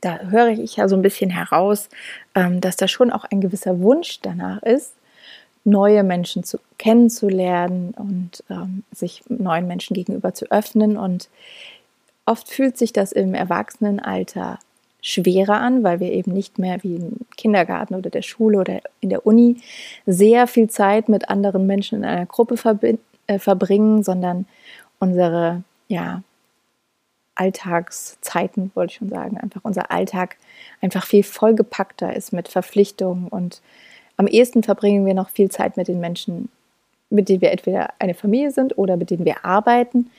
da 0.00 0.18
höre 0.18 0.50
ich 0.50 0.76
ja 0.76 0.88
so 0.88 0.94
ein 0.94 1.02
bisschen 1.02 1.30
heraus, 1.30 1.88
ähm, 2.34 2.60
dass 2.60 2.76
da 2.76 2.86
schon 2.86 3.10
auch 3.10 3.24
ein 3.24 3.40
gewisser 3.40 3.80
Wunsch 3.80 4.20
danach 4.20 4.62
ist, 4.62 4.94
neue 5.68 6.02
Menschen 6.02 6.44
zu, 6.44 6.58
kennenzulernen 6.78 7.94
und 7.96 8.44
ähm, 8.50 8.84
sich 8.92 9.22
neuen 9.28 9.66
Menschen 9.66 9.94
gegenüber 9.94 10.34
zu 10.34 10.50
öffnen. 10.50 10.96
Und 10.96 11.28
oft 12.26 12.48
fühlt 12.48 12.78
sich 12.78 12.92
das 12.92 13.12
im 13.12 13.34
Erwachsenenalter 13.34 14.58
schwerer 15.00 15.60
an, 15.60 15.84
weil 15.84 16.00
wir 16.00 16.12
eben 16.12 16.32
nicht 16.32 16.58
mehr 16.58 16.82
wie 16.82 16.96
im 16.96 17.16
Kindergarten 17.36 17.94
oder 17.94 18.10
der 18.10 18.22
Schule 18.22 18.58
oder 18.58 18.80
in 19.00 19.10
der 19.10 19.26
Uni 19.26 19.58
sehr 20.06 20.46
viel 20.46 20.68
Zeit 20.68 21.08
mit 21.08 21.28
anderen 21.28 21.66
Menschen 21.66 21.98
in 21.98 22.04
einer 22.04 22.26
Gruppe 22.26 22.56
äh, 23.26 23.38
verbringen, 23.38 24.02
sondern 24.02 24.46
unsere 24.98 25.62
ja, 25.86 26.22
Alltagszeiten, 27.36 28.72
wollte 28.74 28.92
ich 28.92 28.98
schon 28.98 29.08
sagen, 29.08 29.38
einfach 29.38 29.60
unser 29.62 29.90
Alltag 29.90 30.36
einfach 30.80 31.06
viel 31.06 31.22
vollgepackter 31.22 32.14
ist 32.14 32.32
mit 32.32 32.48
Verpflichtungen 32.48 33.28
und 33.28 33.62
am 34.18 34.26
ehesten 34.26 34.62
verbringen 34.62 35.06
wir 35.06 35.14
noch 35.14 35.30
viel 35.30 35.50
Zeit 35.50 35.76
mit 35.76 35.88
den 35.88 36.00
Menschen, 36.00 36.50
mit 37.08 37.28
denen 37.28 37.40
wir 37.40 37.52
entweder 37.52 37.90
eine 37.98 38.14
Familie 38.14 38.50
sind 38.50 38.76
oder 38.76 38.96
mit 38.96 39.10
denen 39.10 39.24
wir 39.24 39.44
arbeiten. 39.44 40.10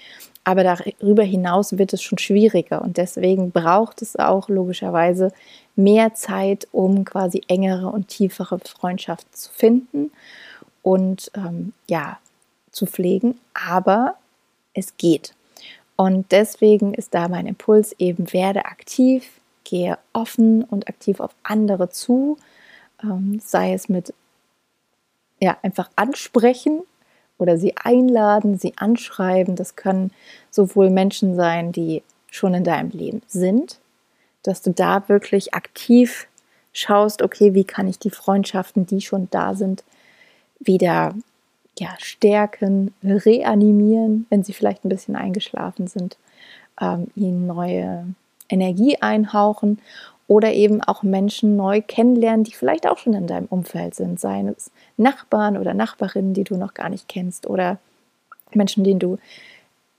Aber 0.46 0.64
darüber 0.64 1.24
hinaus 1.24 1.78
wird 1.78 1.94
es 1.94 2.02
schon 2.02 2.18
schwieriger 2.18 2.82
und 2.82 2.98
deswegen 2.98 3.52
braucht 3.52 4.02
es 4.02 4.16
auch 4.16 4.50
logischerweise 4.50 5.32
mehr 5.76 6.16
Zeit, 6.16 6.68
um 6.72 7.06
quasi 7.06 7.42
engere 7.48 7.88
und 7.88 8.08
tiefere 8.08 8.58
Freundschaften 8.60 9.34
zu 9.34 9.52
finden 9.52 10.12
und 10.82 11.30
ähm, 11.36 11.74
ja, 11.88 12.18
zu 12.72 12.86
pflegen. 12.86 13.38
Aber 13.54 14.16
es 14.74 14.96
geht. 14.98 15.36
Und 15.98 16.32
deswegen 16.32 16.94
ist 16.94 17.14
da 17.14 17.28
mein 17.28 17.46
Impuls 17.46 17.94
eben, 18.00 18.32
werde 18.32 18.66
aktiv, 18.66 19.30
gehe 19.66 19.98
offen 20.14 20.64
und 20.64 20.88
aktiv 20.88 21.20
auf 21.20 21.32
andere 21.44 21.90
zu, 21.90 22.38
ähm, 23.04 23.40
sei 23.44 23.74
es 23.74 23.90
mit 23.90 24.14
ja, 25.42 25.58
einfach 25.62 25.90
ansprechen 25.96 26.82
oder 27.38 27.58
sie 27.58 27.76
einladen, 27.78 28.58
sie 28.58 28.74
anschreiben. 28.78 29.56
Das 29.56 29.76
können 29.76 30.12
sowohl 30.50 30.90
Menschen 30.90 31.36
sein, 31.36 31.72
die 31.72 32.04
schon 32.30 32.54
in 32.54 32.64
deinem 32.64 32.92
Leben 32.92 33.22
sind, 33.28 33.80
dass 34.44 34.62
du 34.62 34.72
da 34.72 35.08
wirklich 35.08 35.54
aktiv 35.54 36.28
schaust, 36.74 37.22
okay, 37.22 37.54
wie 37.54 37.64
kann 37.64 37.88
ich 37.88 37.98
die 37.98 38.12
Freundschaften, 38.12 38.86
die 38.86 39.02
schon 39.02 39.28
da 39.32 39.56
sind, 39.56 39.84
wieder 40.60 41.16
ja, 41.78 41.96
stärken, 41.98 42.94
reanimieren, 43.04 44.28
wenn 44.30 44.44
sie 44.44 44.54
vielleicht 44.54 44.84
ein 44.84 44.90
bisschen 44.90 45.16
eingeschlafen 45.16 45.88
sind, 45.88 46.18
ähm, 46.80 47.08
ihnen 47.16 47.48
neue 47.48 48.06
Energie 48.50 48.98
einhauchen 49.02 49.80
oder 50.30 50.54
eben 50.54 50.82
auch 50.84 51.02
Menschen 51.02 51.58
neu 51.58 51.82
kennenlernen, 51.82 52.44
die 52.44 52.54
vielleicht 52.54 52.88
auch 52.88 53.00
schon 53.00 53.16
in 53.16 53.26
deinem 53.26 53.48
Umfeld 53.48 53.96
sind, 53.96 54.20
seien 54.20 54.48
es 54.48 54.70
Nachbarn 54.96 55.58
oder 55.58 55.74
Nachbarinnen, 55.74 56.36
die 56.36 56.44
du 56.44 56.56
noch 56.56 56.76
gar 56.76 56.90
nicht 56.90 57.08
kennst. 57.08 57.48
Oder 57.48 57.80
Menschen, 58.54 58.84
denen 58.84 59.00
du 59.00 59.18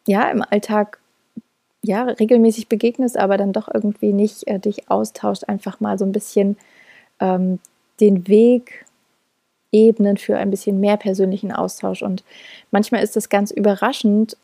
ja 0.07 0.31
im 0.31 0.45
Alltag 0.49 1.01
ja 1.83 2.05
regelmäßig 2.05 2.69
begegnest, 2.69 3.19
aber 3.19 3.39
dann 3.39 3.53
doch 3.53 3.69
irgendwie 3.75 4.13
nicht 4.13 4.47
äh, 4.47 4.61
dich 4.61 4.89
austauscht, 4.89 5.49
einfach 5.49 5.81
mal 5.81 5.99
so 5.99 6.05
ein 6.05 6.13
bisschen 6.13 6.57
ähm, 7.19 7.59
den 7.99 8.29
Weg 8.29 8.87
Ebenen 9.73 10.17
für 10.17 10.37
ein 10.37 10.51
bisschen 10.51 10.79
mehr 10.79 10.97
persönlichen 10.97 11.51
Austausch. 11.51 12.03
Und 12.03 12.23
manchmal 12.71 13.03
ist 13.03 13.17
es 13.17 13.31
ganz 13.31 13.51
überraschend, 13.51 14.37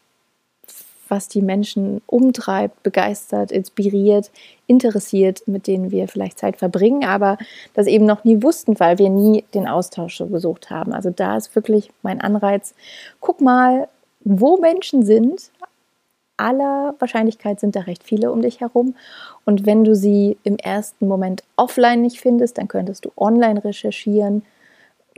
was 1.09 1.29
die 1.29 1.43
Menschen 1.43 2.01
umtreibt, 2.07 2.83
begeistert, 2.83 3.53
inspiriert, 3.53 4.31
interessiert, 4.67 5.47
mit 5.47 5.67
denen 5.67 5.91
wir 5.91 6.09
vielleicht 6.09 6.39
Zeit 6.39 6.57
verbringen, 6.57 7.05
aber 7.05 7.39
das 7.75 7.87
eben 7.87 8.07
noch 8.07 8.25
nie 8.25 8.43
wussten, 8.43 8.79
weil 8.81 8.99
wir 8.99 9.11
nie 9.11 9.45
den 9.55 9.67
Austausch 9.67 10.19
gesucht 10.19 10.71
haben. 10.71 10.93
Also 10.93 11.11
da 11.11 11.37
ist 11.37 11.55
wirklich 11.55 11.91
mein 12.03 12.21
Anreiz, 12.21 12.75
guck 13.21 13.41
mal, 13.41 13.89
wo 14.21 14.57
Menschen 14.59 15.05
sind. 15.05 15.51
Aller 16.37 16.95
Wahrscheinlichkeit 16.99 17.61
sind 17.61 17.77
da 17.77 17.81
recht 17.81 18.03
viele 18.03 18.31
um 18.31 18.43
dich 18.43 18.61
herum. 18.61 18.95
Und 19.45 19.65
wenn 19.65 19.85
du 19.85 19.95
sie 19.95 20.37
im 20.43 20.57
ersten 20.59 21.09
Moment 21.09 21.45
offline 21.57 22.03
nicht 22.03 22.21
findest, 22.21 22.59
dann 22.59 22.69
könntest 22.69 23.05
du 23.05 23.13
online 23.17 23.65
recherchieren, 23.65 24.43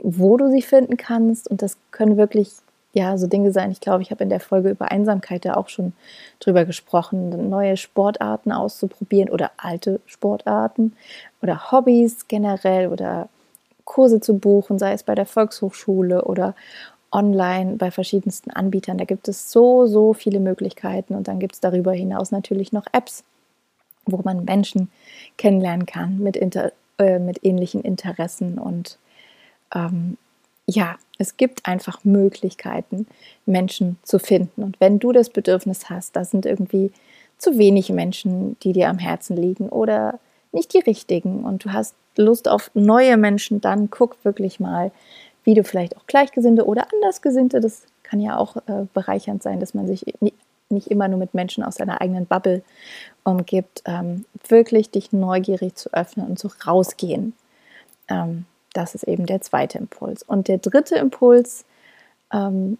wo 0.01 0.37
du 0.37 0.49
sie 0.49 0.61
finden 0.61 0.95
kannst. 0.95 1.49
Und 1.49 1.61
das 1.61 1.77
können 1.91 2.15
wirklich 2.15 2.51
ja 2.93 3.17
so 3.17 3.27
Dinge 3.27 3.51
sein. 3.51 3.71
Ich 3.71 3.81
glaube, 3.81 4.01
ich 4.01 4.11
habe 4.11 4.23
in 4.23 4.29
der 4.29 4.39
Folge 4.39 4.69
über 4.69 4.91
Einsamkeit 4.91 5.45
ja 5.45 5.57
auch 5.57 5.69
schon 5.69 5.93
drüber 6.39 6.65
gesprochen, 6.65 7.49
neue 7.49 7.77
Sportarten 7.77 8.51
auszuprobieren 8.51 9.29
oder 9.29 9.51
alte 9.57 9.99
Sportarten 10.05 10.93
oder 11.41 11.71
Hobbys 11.71 12.27
generell 12.27 12.87
oder 12.87 13.29
Kurse 13.85 14.19
zu 14.19 14.37
buchen, 14.37 14.79
sei 14.79 14.93
es 14.93 15.03
bei 15.03 15.15
der 15.15 15.25
Volkshochschule 15.25 16.25
oder 16.25 16.55
online 17.11 17.75
bei 17.77 17.91
verschiedensten 17.91 18.51
Anbietern. 18.51 18.97
Da 18.97 19.05
gibt 19.05 19.27
es 19.27 19.51
so, 19.51 19.87
so 19.87 20.13
viele 20.13 20.39
Möglichkeiten. 20.39 21.15
Und 21.15 21.27
dann 21.27 21.39
gibt 21.39 21.55
es 21.55 21.59
darüber 21.59 21.91
hinaus 21.91 22.31
natürlich 22.31 22.71
noch 22.71 22.85
Apps, 22.91 23.23
wo 24.05 24.21
man 24.23 24.45
Menschen 24.45 24.91
kennenlernen 25.37 25.85
kann 25.85 26.19
mit, 26.19 26.35
inter, 26.35 26.71
äh, 26.97 27.19
mit 27.19 27.43
ähnlichen 27.43 27.81
Interessen 27.81 28.59
und 28.59 28.97
ähm, 29.73 30.17
ja, 30.69 30.97
es 31.17 31.37
gibt 31.37 31.65
einfach 31.65 32.03
Möglichkeiten, 32.03 33.07
Menschen 33.45 33.97
zu 34.03 34.19
finden. 34.19 34.63
Und 34.63 34.79
wenn 34.79 34.99
du 34.99 35.11
das 35.11 35.29
Bedürfnis 35.29 35.89
hast, 35.89 36.15
da 36.15 36.23
sind 36.23 36.45
irgendwie 36.45 36.91
zu 37.37 37.57
wenig 37.57 37.89
Menschen, 37.89 38.57
die 38.61 38.73
dir 38.73 38.89
am 38.89 38.99
Herzen 38.99 39.35
liegen 39.35 39.69
oder 39.69 40.19
nicht 40.51 40.73
die 40.73 40.79
richtigen 40.79 41.43
und 41.43 41.65
du 41.65 41.73
hast 41.73 41.95
Lust 42.17 42.47
auf 42.47 42.71
neue 42.73 43.17
Menschen, 43.17 43.61
dann 43.61 43.89
guck 43.89 44.23
wirklich 44.23 44.59
mal, 44.59 44.91
wie 45.43 45.53
du 45.53 45.63
vielleicht 45.63 45.95
auch 45.97 46.05
Gleichgesinnte 46.05 46.65
oder 46.65 46.87
Andersgesinnte, 46.93 47.59
das 47.61 47.83
kann 48.03 48.19
ja 48.19 48.37
auch 48.37 48.57
äh, 48.57 48.85
bereichernd 48.93 49.41
sein, 49.41 49.59
dass 49.59 49.73
man 49.73 49.87
sich 49.87 50.05
nicht 50.69 50.87
immer 50.87 51.07
nur 51.07 51.17
mit 51.17 51.33
Menschen 51.33 51.63
aus 51.63 51.75
seiner 51.75 52.01
eigenen 52.01 52.25
Bubble 52.25 52.61
umgibt, 53.23 53.81
ähm, 53.85 54.25
wirklich 54.47 54.91
dich 54.91 55.11
neugierig 55.11 55.75
zu 55.75 55.91
öffnen 55.93 56.27
und 56.27 56.37
zu 56.37 56.49
rausgehen. 56.65 57.33
Ähm, 58.07 58.45
das 58.79 58.95
ist 58.95 59.03
eben 59.03 59.25
der 59.25 59.41
zweite 59.41 59.77
Impuls. 59.77 60.23
Und 60.23 60.47
der 60.47 60.57
dritte 60.57 60.95
Impuls 60.95 61.65
ähm, 62.31 62.77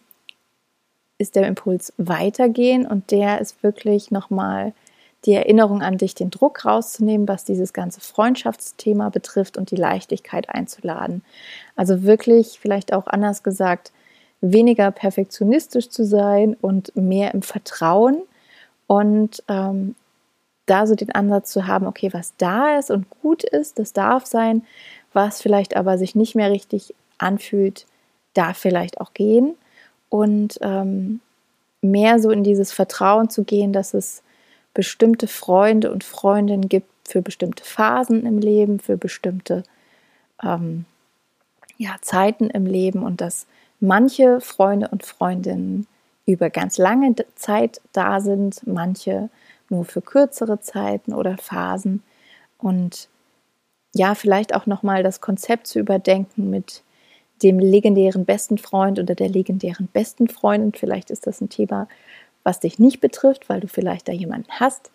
ist 1.17 1.35
der 1.35 1.45
Impuls 1.45 1.93
weitergehen 1.97 2.87
und 2.87 3.11
der 3.11 3.41
ist 3.41 3.61
wirklich 3.63 4.09
nochmal 4.09 4.73
die 5.25 5.33
Erinnerung 5.33 5.81
an 5.81 5.97
dich, 5.97 6.15
den 6.15 6.29
Druck 6.29 6.63
rauszunehmen, 6.63 7.27
was 7.27 7.43
dieses 7.43 7.73
ganze 7.73 7.99
Freundschaftsthema 7.99 9.09
betrifft 9.09 9.57
und 9.57 9.71
die 9.71 9.75
Leichtigkeit 9.75 10.47
einzuladen. 10.47 11.21
Also 11.75 12.03
wirklich, 12.03 12.57
vielleicht 12.61 12.93
auch 12.93 13.07
anders 13.07 13.43
gesagt, 13.43 13.91
weniger 14.39 14.91
perfektionistisch 14.91 15.89
zu 15.89 16.05
sein 16.05 16.55
und 16.61 16.95
mehr 16.95 17.33
im 17.33 17.41
Vertrauen 17.41 18.21
und 18.87 19.43
ähm, 19.49 19.95
da 20.65 20.87
so 20.87 20.95
den 20.95 21.11
Ansatz 21.11 21.51
zu 21.51 21.67
haben, 21.67 21.87
okay, 21.87 22.13
was 22.13 22.33
da 22.37 22.77
ist 22.77 22.89
und 22.89 23.09
gut 23.21 23.43
ist, 23.43 23.79
das 23.79 23.91
darf 23.91 24.25
sein, 24.25 24.63
was 25.19 25.41
vielleicht 25.41 25.75
aber 25.75 25.97
sich 25.97 26.15
nicht 26.15 26.33
mehr 26.33 26.49
richtig 26.49 26.95
anfühlt, 27.17 27.85
darf 28.33 28.57
vielleicht 28.57 29.01
auch 29.01 29.13
gehen. 29.13 29.55
Und 30.07 30.57
ähm, 30.61 31.19
mehr 31.81 32.19
so 32.19 32.31
in 32.31 32.43
dieses 32.43 32.71
Vertrauen 32.71 33.29
zu 33.29 33.43
gehen, 33.43 33.73
dass 33.73 33.93
es 33.93 34.23
bestimmte 34.73 35.27
Freunde 35.27 35.91
und 35.91 36.03
Freundinnen 36.05 36.69
gibt 36.69 36.89
für 37.07 37.21
bestimmte 37.21 37.63
Phasen 37.65 38.25
im 38.25 38.38
Leben, 38.38 38.79
für 38.79 38.97
bestimmte 38.97 39.63
ähm, 40.41 40.85
ja, 41.77 41.95
Zeiten 42.01 42.49
im 42.49 42.65
Leben 42.65 43.03
und 43.03 43.19
dass 43.19 43.45
manche 43.81 44.39
Freunde 44.39 44.88
und 44.88 45.05
Freundinnen 45.05 45.85
über 46.25 46.49
ganz 46.49 46.77
lange 46.77 47.13
Zeit 47.35 47.81
da 47.91 48.21
sind, 48.21 48.65
manche 48.65 49.29
nur 49.69 49.83
für 49.83 50.01
kürzere 50.01 50.61
Zeiten 50.61 51.13
oder 51.13 51.38
Phasen. 51.38 52.03
Und 52.57 53.09
ja, 53.93 54.15
vielleicht 54.15 54.53
auch 54.53 54.65
nochmal 54.65 55.03
das 55.03 55.22
Konzept 55.22 55.67
zu 55.67 55.79
überdenken 55.79 56.50
mit 56.50 56.84
dem 57.41 57.60
legendären 57.60 58.25
besten 58.25 58.58
Freund 58.58 59.00
oder 59.00 59.15
der 59.15 59.29
legendären 59.29 59.88
besten 59.91 60.27
Freundin. 60.27 60.74
Vielleicht 60.74 61.10
ist 61.10 61.25
das 61.25 61.41
ein 61.41 61.50
Thema, 61.50 61.88
was 62.43 62.60
dich 62.60 62.79
nicht 62.79 63.00
betrifft, 63.00 63.50
weil 63.50 63.62
du 63.62 63.67
vielleicht 63.67 64.08
da 64.08 64.12
jemanden 64.12 64.50
hast. 64.51 64.91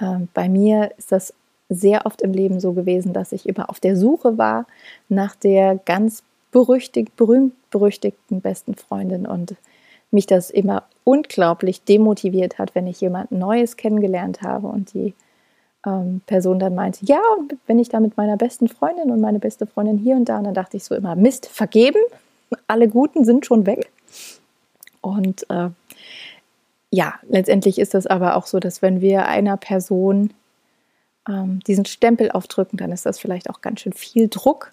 Ähm, 0.00 0.28
bei 0.32 0.48
mir 0.48 0.92
ist 0.96 1.12
das 1.12 1.34
sehr 1.68 2.06
oft 2.06 2.22
im 2.22 2.32
Leben 2.32 2.60
so 2.60 2.72
gewesen, 2.72 3.12
dass 3.12 3.32
ich 3.32 3.48
immer 3.48 3.68
auf 3.68 3.80
der 3.80 3.96
Suche 3.96 4.38
war 4.38 4.66
nach 5.08 5.34
der 5.34 5.76
ganz 5.76 6.22
berüchtigt, 6.50 7.14
berühmt 7.16 7.52
berüchtigten 7.70 8.40
besten 8.40 8.74
Freundin 8.74 9.26
und 9.26 9.54
mich 10.10 10.26
das 10.26 10.48
immer 10.50 10.84
unglaublich 11.04 11.82
demotiviert 11.84 12.58
hat, 12.58 12.74
wenn 12.74 12.86
ich 12.86 13.00
jemand 13.00 13.30
Neues 13.30 13.76
kennengelernt 13.76 14.40
habe 14.40 14.68
und 14.68 14.94
die 14.94 15.12
ähm, 15.86 16.20
Person 16.26 16.58
dann 16.58 16.74
meinte, 16.74 17.04
ja, 17.04 17.20
und 17.38 17.56
wenn 17.66 17.78
ich 17.78 17.88
da 17.88 18.00
mit 18.00 18.16
meiner 18.16 18.36
besten 18.36 18.68
Freundin 18.68 19.10
und 19.10 19.20
meine 19.20 19.38
beste 19.38 19.66
Freundin 19.66 19.98
hier 19.98 20.16
und 20.16 20.28
da, 20.28 20.38
und 20.38 20.44
dann 20.44 20.54
dachte 20.54 20.76
ich 20.76 20.84
so 20.84 20.94
immer, 20.94 21.14
Mist, 21.16 21.46
vergeben, 21.46 22.00
alle 22.66 22.88
Guten 22.88 23.24
sind 23.24 23.46
schon 23.46 23.66
weg. 23.66 23.90
Und 25.00 25.48
äh, 25.50 25.70
ja, 26.90 27.14
letztendlich 27.28 27.78
ist 27.78 27.94
das 27.94 28.06
aber 28.06 28.36
auch 28.36 28.46
so, 28.46 28.58
dass 28.58 28.82
wenn 28.82 29.00
wir 29.00 29.26
einer 29.26 29.56
Person 29.56 30.32
ähm, 31.28 31.60
diesen 31.66 31.84
Stempel 31.84 32.30
aufdrücken, 32.30 32.78
dann 32.78 32.92
ist 32.92 33.06
das 33.06 33.18
vielleicht 33.18 33.50
auch 33.50 33.60
ganz 33.60 33.80
schön 33.80 33.92
viel 33.92 34.28
Druck. 34.28 34.72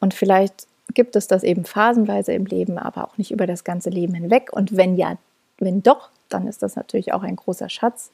Und 0.00 0.14
vielleicht 0.14 0.66
gibt 0.94 1.16
es 1.16 1.26
das 1.26 1.42
eben 1.42 1.64
phasenweise 1.64 2.32
im 2.32 2.46
Leben, 2.46 2.78
aber 2.78 3.06
auch 3.06 3.18
nicht 3.18 3.30
über 3.30 3.46
das 3.46 3.64
ganze 3.64 3.90
Leben 3.90 4.14
hinweg. 4.14 4.52
Und 4.52 4.76
wenn 4.76 4.96
ja, 4.96 5.18
wenn 5.58 5.82
doch, 5.82 6.10
dann 6.28 6.46
ist 6.46 6.62
das 6.62 6.76
natürlich 6.76 7.12
auch 7.12 7.22
ein 7.22 7.36
großer 7.36 7.68
Schatz. 7.68 8.10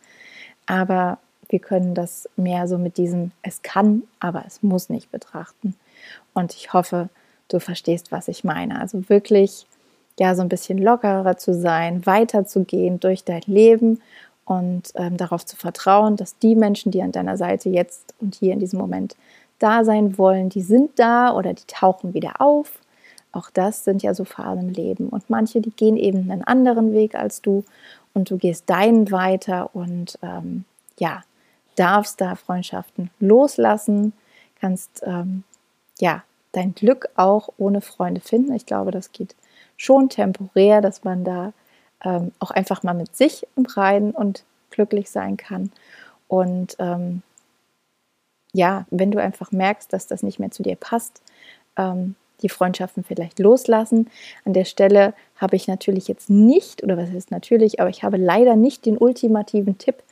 Aber 0.67 1.19
wir 1.49 1.59
können 1.59 1.95
das 1.95 2.29
mehr 2.37 2.69
so 2.69 2.79
mit 2.79 2.97
diesem 2.97 3.33
Es 3.43 3.63
kann, 3.63 4.03
aber 4.21 4.45
es 4.47 4.63
muss 4.63 4.89
nicht 4.89 5.11
betrachten. 5.11 5.75
Und 6.33 6.55
ich 6.55 6.73
hoffe, 6.73 7.09
du 7.49 7.61
verstehst, 7.61 8.13
was 8.13 8.29
ich 8.29 8.45
meine. 8.45 8.81
Also 8.81 9.09
wirklich, 9.09 9.67
ja, 10.19 10.35
so 10.35 10.43
ein 10.43 10.49
bisschen 10.49 10.79
lockerer 10.79 11.37
zu 11.37 11.55
sein, 11.55 12.05
weiterzugehen 12.07 13.01
durch 13.01 13.25
dein 13.25 13.43
Leben 13.47 14.01
und 14.45 14.93
ähm, 14.95 15.17
darauf 15.17 15.45
zu 15.47 15.57
vertrauen, 15.57 16.17
dass 16.17 16.39
die 16.39 16.55
Menschen, 16.55 16.93
die 16.93 17.03
an 17.03 17.13
deiner 17.13 17.37
Seite 17.37 17.69
jetzt 17.71 18.15
und 18.21 18.35
hier 18.35 18.53
in 18.53 18.61
diesem 18.61 18.79
Moment 18.79 19.17
da 19.59 19.85
sein 19.85 20.19
wollen, 20.19 20.49
die 20.49 20.63
sind 20.63 20.99
da 20.99 21.35
oder 21.35 21.55
die 21.55 21.67
tauchen 21.67 22.15
wieder 22.15 22.41
auf. 22.41 22.79
Auch 23.33 23.51
das 23.51 23.85
sind 23.85 24.03
ja 24.03 24.15
so 24.15 24.25
Phasen 24.25 24.69
im 24.69 24.75
Leben. 24.75 25.09
Und 25.09 25.31
manche, 25.31 25.61
die 25.61 25.71
gehen 25.71 25.97
eben 25.97 26.31
einen 26.31 26.45
anderen 26.45 26.93
Weg 26.93 27.15
als 27.15 27.43
du 27.43 27.65
und 28.13 28.31
du 28.31 28.37
gehst 28.37 28.69
deinen 28.71 29.11
weiter 29.11 29.71
und 29.75 30.19
ähm, 30.23 30.65
ja, 30.99 31.23
darfst 31.77 32.21
da 32.21 32.35
Freundschaften 32.35 33.11
loslassen, 33.21 34.13
kannst 34.61 35.03
ähm, 35.05 35.45
ja 36.01 36.23
dein 36.53 36.75
Glück 36.75 37.09
auch 37.17 37.49
ohne 37.59 37.81
Freunde 37.81 38.21
finden. 38.21 38.53
Ich 38.55 38.67
glaube, 38.67 38.91
das 38.91 39.13
geht 39.13 39.35
schon 39.77 40.09
temporär, 40.09 40.81
dass 40.81 41.05
man 41.05 41.25
da 41.25 41.53
ähm, 42.05 42.33
auch 42.39 42.51
einfach 42.51 42.83
mal 42.83 42.95
mit 42.95 43.17
sich 43.17 43.47
im 43.57 43.67
Reinen 43.67 44.13
und 44.13 44.45
glücklich 44.71 45.11
sein 45.11 45.37
kann. 45.37 45.71
Und 46.29 46.77
ähm, 46.79 47.23
ja, 48.53 48.87
wenn 48.91 49.11
du 49.11 49.21
einfach 49.21 49.51
merkst, 49.53 49.93
dass 49.93 50.07
das 50.07 50.23
nicht 50.23 50.39
mehr 50.39 50.51
zu 50.51 50.63
dir 50.63 50.77
passt, 50.77 51.23
ähm, 51.77 52.15
die 52.43 52.49
Freundschaften 52.49 53.05
vielleicht 53.05 53.39
loslassen. 53.39 54.11
An 54.45 54.53
der 54.53 54.65
Stelle 54.65 55.15
habe 55.37 55.57
ich 55.57 55.67
natürlich 55.67 56.09
jetzt 56.09 56.31
nicht, 56.31 56.83
oder 56.83 56.97
was 56.97 57.11
ist 57.11 57.31
natürlich, 57.31 57.81
aber 57.81 57.91
ich 57.91 58.03
habe 58.03 58.17
leider 58.17 58.57
nicht 58.57 58.87
den 58.87 58.99
ultimativen 58.99 59.79
Tipp, 59.79 60.03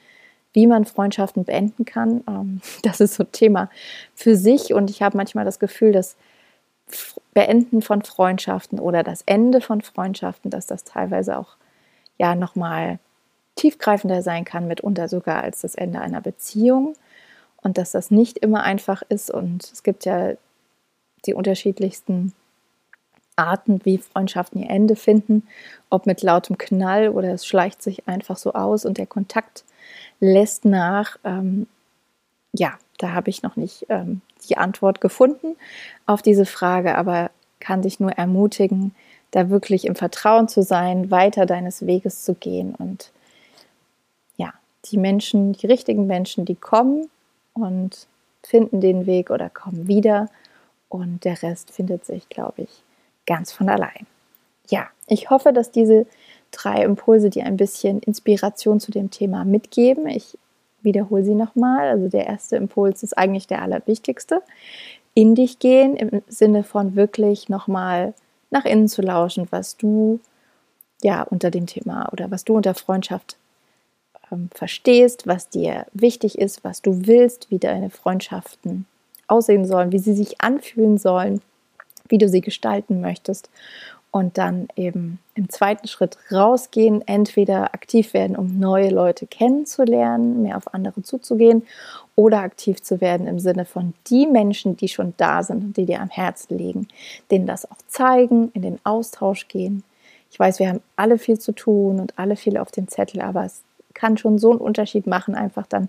wie 0.53 0.67
man 0.67 0.85
Freundschaften 0.85 1.45
beenden 1.45 1.85
kann. 1.85 2.23
Ähm, 2.29 2.61
das 2.83 3.01
ist 3.01 3.15
so 3.15 3.25
ein 3.25 3.33
Thema 3.33 3.71
für 4.15 4.37
sich. 4.37 4.73
Und 4.75 4.91
ich 4.91 5.03
habe 5.03 5.17
manchmal 5.17 5.45
das 5.45 5.59
Gefühl, 5.59 5.93
dass 5.93 6.17
Beenden 7.33 7.81
von 7.81 8.03
Freundschaften 8.03 8.79
oder 8.79 9.03
das 9.03 9.23
Ende 9.23 9.61
von 9.61 9.81
Freundschaften, 9.81 10.51
dass 10.51 10.67
das 10.67 10.85
teilweise 10.85 11.39
auch 11.39 11.57
ja 12.19 12.35
nochmal 12.35 12.99
tiefgreifender 13.57 14.23
sein 14.23 14.45
kann, 14.45 14.69
mitunter 14.69 15.09
sogar 15.09 15.43
als 15.43 15.63
das 15.63 15.75
Ende 15.75 16.01
einer 16.01 16.21
Beziehung. 16.21 16.95
Und 17.63 17.79
dass 17.79 17.93
das 17.93 18.11
nicht 18.11 18.39
immer 18.39 18.65
einfach 18.65 19.03
ist. 19.09 19.31
Und 19.31 19.71
es 19.73 19.83
gibt 19.83 20.05
ja 20.05 20.33
die 21.27 21.35
unterschiedlichsten 21.35 22.33
Arten, 23.37 23.81
wie 23.85 23.99
Freundschaften 23.99 24.63
ihr 24.63 24.71
Ende 24.71 24.97
finden, 24.97 25.47
ob 25.89 26.07
mit 26.07 26.23
lautem 26.23 26.59
Knall 26.59 27.09
oder 27.09 27.33
es 27.33 27.47
schleicht 27.47 27.83
sich 27.83 28.07
einfach 28.09 28.37
so 28.37 28.53
aus 28.53 28.85
und 28.85 28.99
der 28.99 29.07
Kontakt 29.07 29.65
lässt 30.21 30.65
nach. 30.65 31.19
Ähm, 31.25 31.67
ja, 32.53 32.79
da 32.99 33.13
habe 33.13 33.31
ich 33.31 33.43
noch 33.43 33.57
nicht 33.57 33.87
ähm, 33.89 34.21
die 34.49 34.57
Antwort 34.57 35.01
gefunden 35.01 35.57
auf 36.07 36.23
diese 36.23 36.47
Frage, 36.47 36.97
aber 36.97 37.31
kann 37.61 37.83
dich 37.83 38.01
nur 38.01 38.13
ermutigen, 38.13 38.95
da 39.31 39.51
wirklich 39.51 39.87
im 39.87 39.97
Vertrauen 39.97 40.49
zu 40.49 40.63
sein, 40.63 41.11
weiter 41.11 41.47
deines 41.47 41.87
Weges 41.87 42.25
zu 42.25 42.35
gehen 42.35 42.75
und 42.75 43.13
ja, 44.37 44.53
die 44.87 44.99
Menschen, 44.99 45.53
die 45.53 45.67
richtigen 45.67 46.07
Menschen, 46.07 46.45
die 46.45 46.55
kommen 46.55 47.09
und 47.55 48.07
finden 48.43 48.81
den 48.81 49.07
Weg 49.07 49.31
oder 49.31 49.49
kommen 49.49 49.89
wieder 49.89 50.29
und 50.89 51.25
der 51.25 51.43
Rest 51.43 51.71
findet 51.71 52.05
sich, 52.05 52.29
glaube 52.29 52.63
ich, 52.63 52.83
ganz 53.27 53.53
von 53.53 53.69
allein. 53.69 54.07
Ja, 54.69 54.89
ich 55.07 55.31
hoffe, 55.31 55.53
dass 55.53 55.71
diese 55.71 56.07
drei 56.53 56.85
Impulse 56.85 57.31
dir 57.31 57.45
ein 57.45 57.57
bisschen 57.57 58.01
Inspiration 58.01 58.79
zu 58.79 58.93
dem 58.93 59.11
Thema 59.11 59.45
mitgeben. 59.45 60.07
Ich 60.07 60.39
wiederhole 60.83 61.25
sie 61.25 61.35
nochmal. 61.35 61.89
Also 61.89 62.09
der 62.09 62.27
erste 62.27 62.57
Impuls 62.57 63.03
ist 63.03 63.19
eigentlich 63.19 63.47
der 63.47 63.63
allerwichtigste. 63.63 64.43
In 65.15 65.35
dich 65.35 65.59
gehen 65.59 65.97
im 65.97 66.23
Sinne 66.29 66.63
von 66.63 66.95
wirklich 66.95 67.49
nochmal 67.49 68.15
nach 68.51 68.65
innen 68.65 68.89
zu 68.89 69.03
lauschen, 69.03 69.49
was 69.51 69.77
du 69.77 70.21
ja 71.03 71.23
unter 71.23 71.51
dem 71.51 71.67
Thema 71.67 72.09
oder 72.13 72.31
was 72.31 72.45
du 72.45 72.55
unter 72.57 72.75
Freundschaft 72.75 73.37
ähm, 74.31 74.49
verstehst, 74.55 75.27
was 75.27 75.49
dir 75.49 75.87
wichtig 75.93 76.39
ist, 76.39 76.65
was 76.65 76.83
du 76.83 77.07
willst, 77.07 77.51
wie 77.51 77.59
deine 77.59 77.91
Freundschaften 77.91 78.87
aussehen 79.27 79.67
sollen, 79.67 79.93
wie 79.93 79.99
sie 79.99 80.15
sich 80.15 80.41
anfühlen 80.41 80.99
sollen, 80.99 81.41
wie 82.09 82.19
du 82.19 82.29
sie 82.29 82.41
gestalten 82.41 83.01
möchtest. 83.01 83.51
Und 84.13 84.37
dann 84.37 84.69
eben 84.77 85.19
im 85.35 85.49
zweiten 85.49 85.89
Schritt 85.89 86.19
rausgehen, 86.31 87.03
entweder 87.09 87.75
aktiv 87.75 88.13
werden, 88.13 88.37
um 88.37 88.59
neue 88.59 88.91
Leute 88.91 89.27
kennenzulernen, 89.27 90.43
mehr 90.43 90.59
auf 90.59 90.75
andere 90.75 91.03
zuzugehen, 91.03 91.63
oder 92.15 92.41
aktiv 92.41 92.83
zu 92.83 93.01
werden 93.01 93.27
im 93.27 93.39
Sinne 93.39 93.65
von 93.65 93.95
die 94.09 94.27
Menschen, 94.27 94.77
die 94.77 94.89
schon 94.89 95.15
da 95.17 95.43
sind 95.43 95.65
und 95.65 95.77
die 95.79 95.87
dir 95.87 96.03
am 96.03 96.11
Herzen 96.11 96.59
liegen, 96.59 96.89
denen 97.31 97.47
das 97.47 97.69
auch 97.71 97.79
zeigen, 97.87 98.51
in 98.53 98.61
den 98.61 98.79
Austausch 98.85 99.49
gehen. 99.49 99.83
Ich 100.31 100.39
weiß, 100.39 100.59
wir 100.59 100.69
haben 100.69 100.83
alle 100.97 101.17
viel 101.17 101.39
zu 101.39 101.53
tun 101.53 101.99
und 101.99 102.19
alle 102.19 102.37
viel 102.37 102.59
auf 102.59 102.71
dem 102.71 102.89
Zettel, 102.89 103.23
aber 103.23 103.45
es 103.45 103.63
kann 103.95 104.19
schon 104.19 104.39
so 104.39 104.51
einen 104.51 104.61
Unterschied 104.61 105.07
machen, 105.07 105.35
einfach 105.35 105.67
dann 105.67 105.89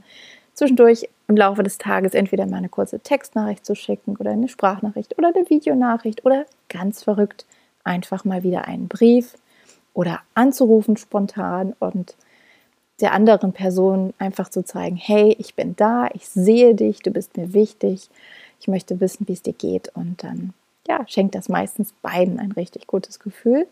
zwischendurch 0.53 1.09
im 1.27 1.35
Laufe 1.35 1.63
des 1.63 1.77
Tages 1.77 2.13
entweder 2.13 2.45
mal 2.45 2.57
eine 2.57 2.69
kurze 2.69 2.99
Textnachricht 2.99 3.65
zu 3.65 3.75
schicken 3.75 4.15
oder 4.15 4.31
eine 4.31 4.47
Sprachnachricht 4.47 5.17
oder 5.17 5.33
eine 5.35 5.49
Videonachricht 5.49 6.25
oder 6.25 6.45
ganz 6.69 7.03
verrückt 7.03 7.45
einfach 7.83 8.25
mal 8.25 8.43
wieder 8.43 8.65
einen 8.65 8.87
Brief 8.87 9.35
oder 9.93 10.21
anzurufen 10.33 10.97
spontan 10.97 11.75
und 11.79 12.15
der 13.01 13.13
anderen 13.13 13.53
Person 13.53 14.13
einfach 14.17 14.49
zu 14.49 14.63
zeigen, 14.63 14.95
hey, 14.95 15.35
ich 15.39 15.55
bin 15.55 15.75
da, 15.75 16.07
ich 16.13 16.27
sehe 16.27 16.75
dich, 16.75 16.99
du 16.99 17.11
bist 17.11 17.37
mir 17.37 17.53
wichtig, 17.53 18.09
ich 18.59 18.67
möchte 18.67 18.99
wissen, 18.99 19.27
wie 19.27 19.33
es 19.33 19.41
dir 19.41 19.53
geht 19.53 19.89
und 19.95 20.23
dann 20.23 20.53
ja, 20.87 21.05
schenkt 21.07 21.35
das 21.35 21.49
meistens 21.49 21.93
beiden 22.01 22.39
ein 22.39 22.51
richtig 22.51 22.87
gutes 22.87 23.19
Gefühl. 23.19 23.67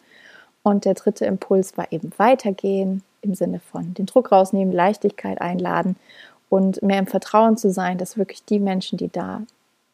Und 0.64 0.86
der 0.86 0.94
dritte 0.94 1.26
Impuls 1.26 1.78
war 1.78 1.92
eben 1.92 2.12
weitergehen 2.18 3.04
im 3.22 3.36
Sinne 3.36 3.60
von 3.60 3.94
den 3.94 4.06
Druck 4.06 4.32
rausnehmen, 4.32 4.74
Leichtigkeit 4.74 5.42
einladen 5.42 5.96
und 6.50 6.82
mehr 6.82 7.00
im 7.00 7.08
Vertrauen 7.08 7.58
zu 7.58 7.72
sein, 7.72 7.98
dass 7.98 8.18
wirklich 8.18 8.46
die 8.46 8.60
Menschen, 8.60 8.98
die 8.98 9.10
da 9.10 9.42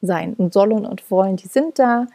sein 0.01 0.35
sollen 0.51 0.85
und 0.85 1.09
wollen, 1.09 1.37
die 1.37 1.47
sind 1.47 1.79
da. 1.79 2.07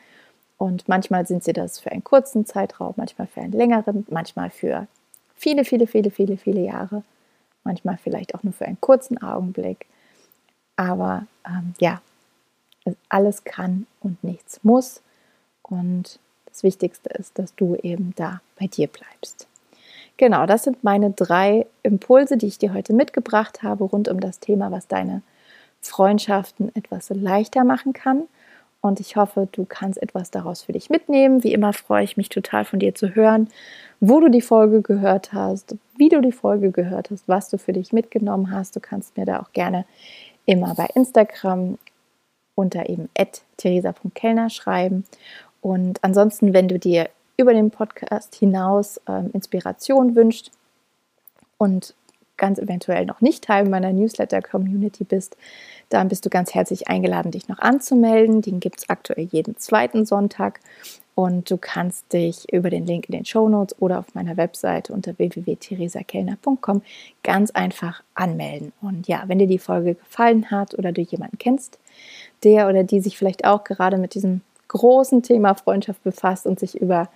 Und 0.62 0.88
manchmal 0.88 1.27
sind 1.27 1.42
sie 1.42 1.53
das 1.53 1.81
für 1.81 1.90
einen 1.90 2.05
kurzen 2.05 2.46
Zeitraum, 2.46 2.94
manchmal 2.96 3.27
für 3.27 3.40
einen 3.40 3.51
längeren, 3.51 4.07
manchmal 4.11 4.48
für 4.48 4.87
viele, 5.35 5.64
viele, 5.64 5.88
viele, 5.88 6.12
viele, 6.12 6.37
viele 6.37 6.61
Jahre, 6.61 7.03
manchmal 7.64 7.98
vielleicht 7.98 8.33
auch 8.37 8.44
nur 8.44 8.53
für 8.53 8.66
einen 8.66 8.81
kurzen 8.81 9.20
Augenblick. 9.20 9.87
Aber 10.77 11.27
ähm, 11.44 11.75
ja, 11.81 12.01
alles 13.09 13.42
kann 13.42 13.88
und 13.98 14.22
nichts 14.22 14.61
muss. 14.62 15.03
Und 15.62 16.20
das 16.46 16.62
Wichtigste 16.62 17.09
ist, 17.09 17.40
dass 17.40 17.57
du 17.57 17.75
eben 17.83 18.12
da 18.14 18.40
bei 18.57 18.68
dir 18.68 18.87
bleibst. 18.87 19.48
Genau, 20.16 20.46
das 20.46 20.62
sind 20.62 20.85
meine 20.85 21.11
drei 21.11 21.66
Impulse, 21.83 22.37
die 22.37 22.46
ich 22.46 22.59
dir 22.59 22.72
heute 22.72 22.92
mitgebracht 22.92 23.64
habe 23.64 23.83
rund 23.83 24.07
um 24.07 24.20
das 24.20 24.38
Thema, 24.38 24.70
was 24.70 24.87
deine 24.87 25.22
Freundschaften 25.81 26.72
etwas 26.77 27.11
leichter 27.11 27.64
machen 27.64 27.94
kann. 27.94 28.29
Und 28.83 28.99
ich 28.99 29.14
hoffe, 29.14 29.49
du 29.53 29.64
kannst 29.64 30.03
etwas 30.03 30.33
daraus 30.33 30.62
für 30.62 30.73
dich 30.73 30.90
mitnehmen. 30.90 31.45
Wie 31.45 31.53
immer 31.53 31.73
freue 31.73 32.03
ich 32.03 32.16
mich 32.16 32.29
total 32.29 32.64
von 32.64 32.81
dir 32.81 32.95
zu 32.97 33.14
hören, 33.14 33.49
wo 34.01 34.18
du 34.18 34.29
die 34.29 34.40
Folge 34.40 34.83
gehört 34.83 35.33
hast, 35.33 35.77
wie 35.97 36.09
du 36.09 36.21
die 36.21 36.33
Folge 36.33 36.73
gehört 36.73 37.11
hast, 37.11 37.29
was 37.29 37.49
du 37.49 37.59
für 37.59 37.73
dich 37.73 37.92
mitgenommen 37.92 38.51
hast. 38.51 38.75
Du 38.75 38.81
kannst 38.81 39.16
mir 39.16 39.25
da 39.25 39.40
auch 39.40 39.53
gerne 39.53 39.87
immer 40.47 40.75
bei 40.75 40.88
Instagram 40.95 41.79
unter 42.57 42.88
eben 42.88 43.09
theresa.kellner 43.57 44.51
schreiben. 44.51 45.05
Und 45.61 46.03
ansonsten, 46.03 46.53
wenn 46.53 46.66
du 46.66 46.81
dir 46.81 47.09
über 47.37 47.55
den 47.55 47.71
Podcast 47.71 48.35
hinaus 48.35 49.01
ähm, 49.09 49.31
Inspiration 49.33 50.16
wünscht 50.16 50.51
und 51.57 51.95
ganz 52.37 52.59
eventuell 52.59 53.07
noch 53.07 53.21
nicht 53.21 53.45
Teil 53.45 53.68
meiner 53.68 53.92
Newsletter-Community 53.92 55.05
bist, 55.05 55.37
dann 55.88 56.09
bist 56.09 56.25
du 56.25 56.31
ganz 56.31 56.55
herzlich 56.55 56.88
eingeladen, 56.88 57.31
dich 57.31 57.49
noch 57.49 57.59
anzumelden. 57.59 58.42
Den 58.42 58.61
gibt 58.61 58.81
es 58.81 58.88
aktuell 58.88 59.29
jeden 59.31 59.57
zweiten 59.57 60.07
Sonntag. 60.07 60.61
Und 61.14 61.51
du 61.51 61.59
kannst 61.59 62.11
dich 62.14 62.51
über 62.51 62.71
den 62.71 62.87
Link 62.87 63.09
in 63.09 63.12
den 63.12 63.25
Show 63.27 63.49
Notes 63.49 63.77
oder 63.81 63.99
auf 63.99 64.14
meiner 64.14 64.38
Webseite 64.38 64.95
unter 64.95 65.18
www.theresakellner.com 65.18 66.81
ganz 67.23 67.51
einfach 67.51 68.03
anmelden. 68.14 68.73
Und 68.81 69.09
ja, 69.09 69.25
wenn 69.27 69.38
dir 69.38 69.47
die 69.47 69.59
Folge 69.59 69.95
gefallen 69.95 70.51
hat 70.51 70.77
oder 70.79 70.90
du 70.92 71.03
jemanden 71.03 71.37
kennst, 71.37 71.79
der 72.45 72.68
oder 72.68 72.83
die 72.83 73.01
sich 73.01 73.18
vielleicht 73.18 73.45
auch 73.45 73.62
gerade 73.64 73.99
mit 73.99 74.14
diesem 74.14 74.40
großen 74.68 75.23
Thema 75.23 75.55
Freundschaft 75.55 76.03
befasst 76.03 76.47
und 76.47 76.59
sich 76.59 76.81
über 76.81 77.11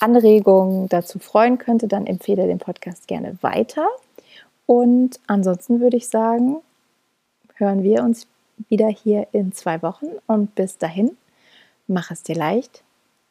Anregungen 0.00 0.88
dazu 0.88 1.18
freuen 1.18 1.58
könnte, 1.58 1.86
dann 1.86 2.06
empfehle 2.06 2.46
den 2.46 2.58
Podcast 2.58 3.06
gerne 3.06 3.36
weiter. 3.42 3.86
Und 4.66 5.20
ansonsten 5.26 5.80
würde 5.80 5.96
ich 5.96 6.08
sagen, 6.08 6.56
hören 7.54 7.82
wir 7.82 8.02
uns 8.02 8.26
wieder 8.68 8.88
hier 8.88 9.28
in 9.32 9.52
zwei 9.52 9.82
Wochen 9.82 10.06
und 10.26 10.54
bis 10.54 10.78
dahin, 10.78 11.16
mach 11.86 12.10
es 12.10 12.22
dir 12.22 12.36
leicht, 12.36 12.82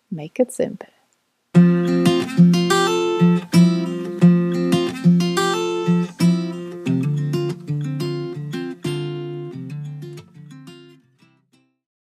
make 0.09 0.43
it 0.43 0.51
simple. 0.51 0.89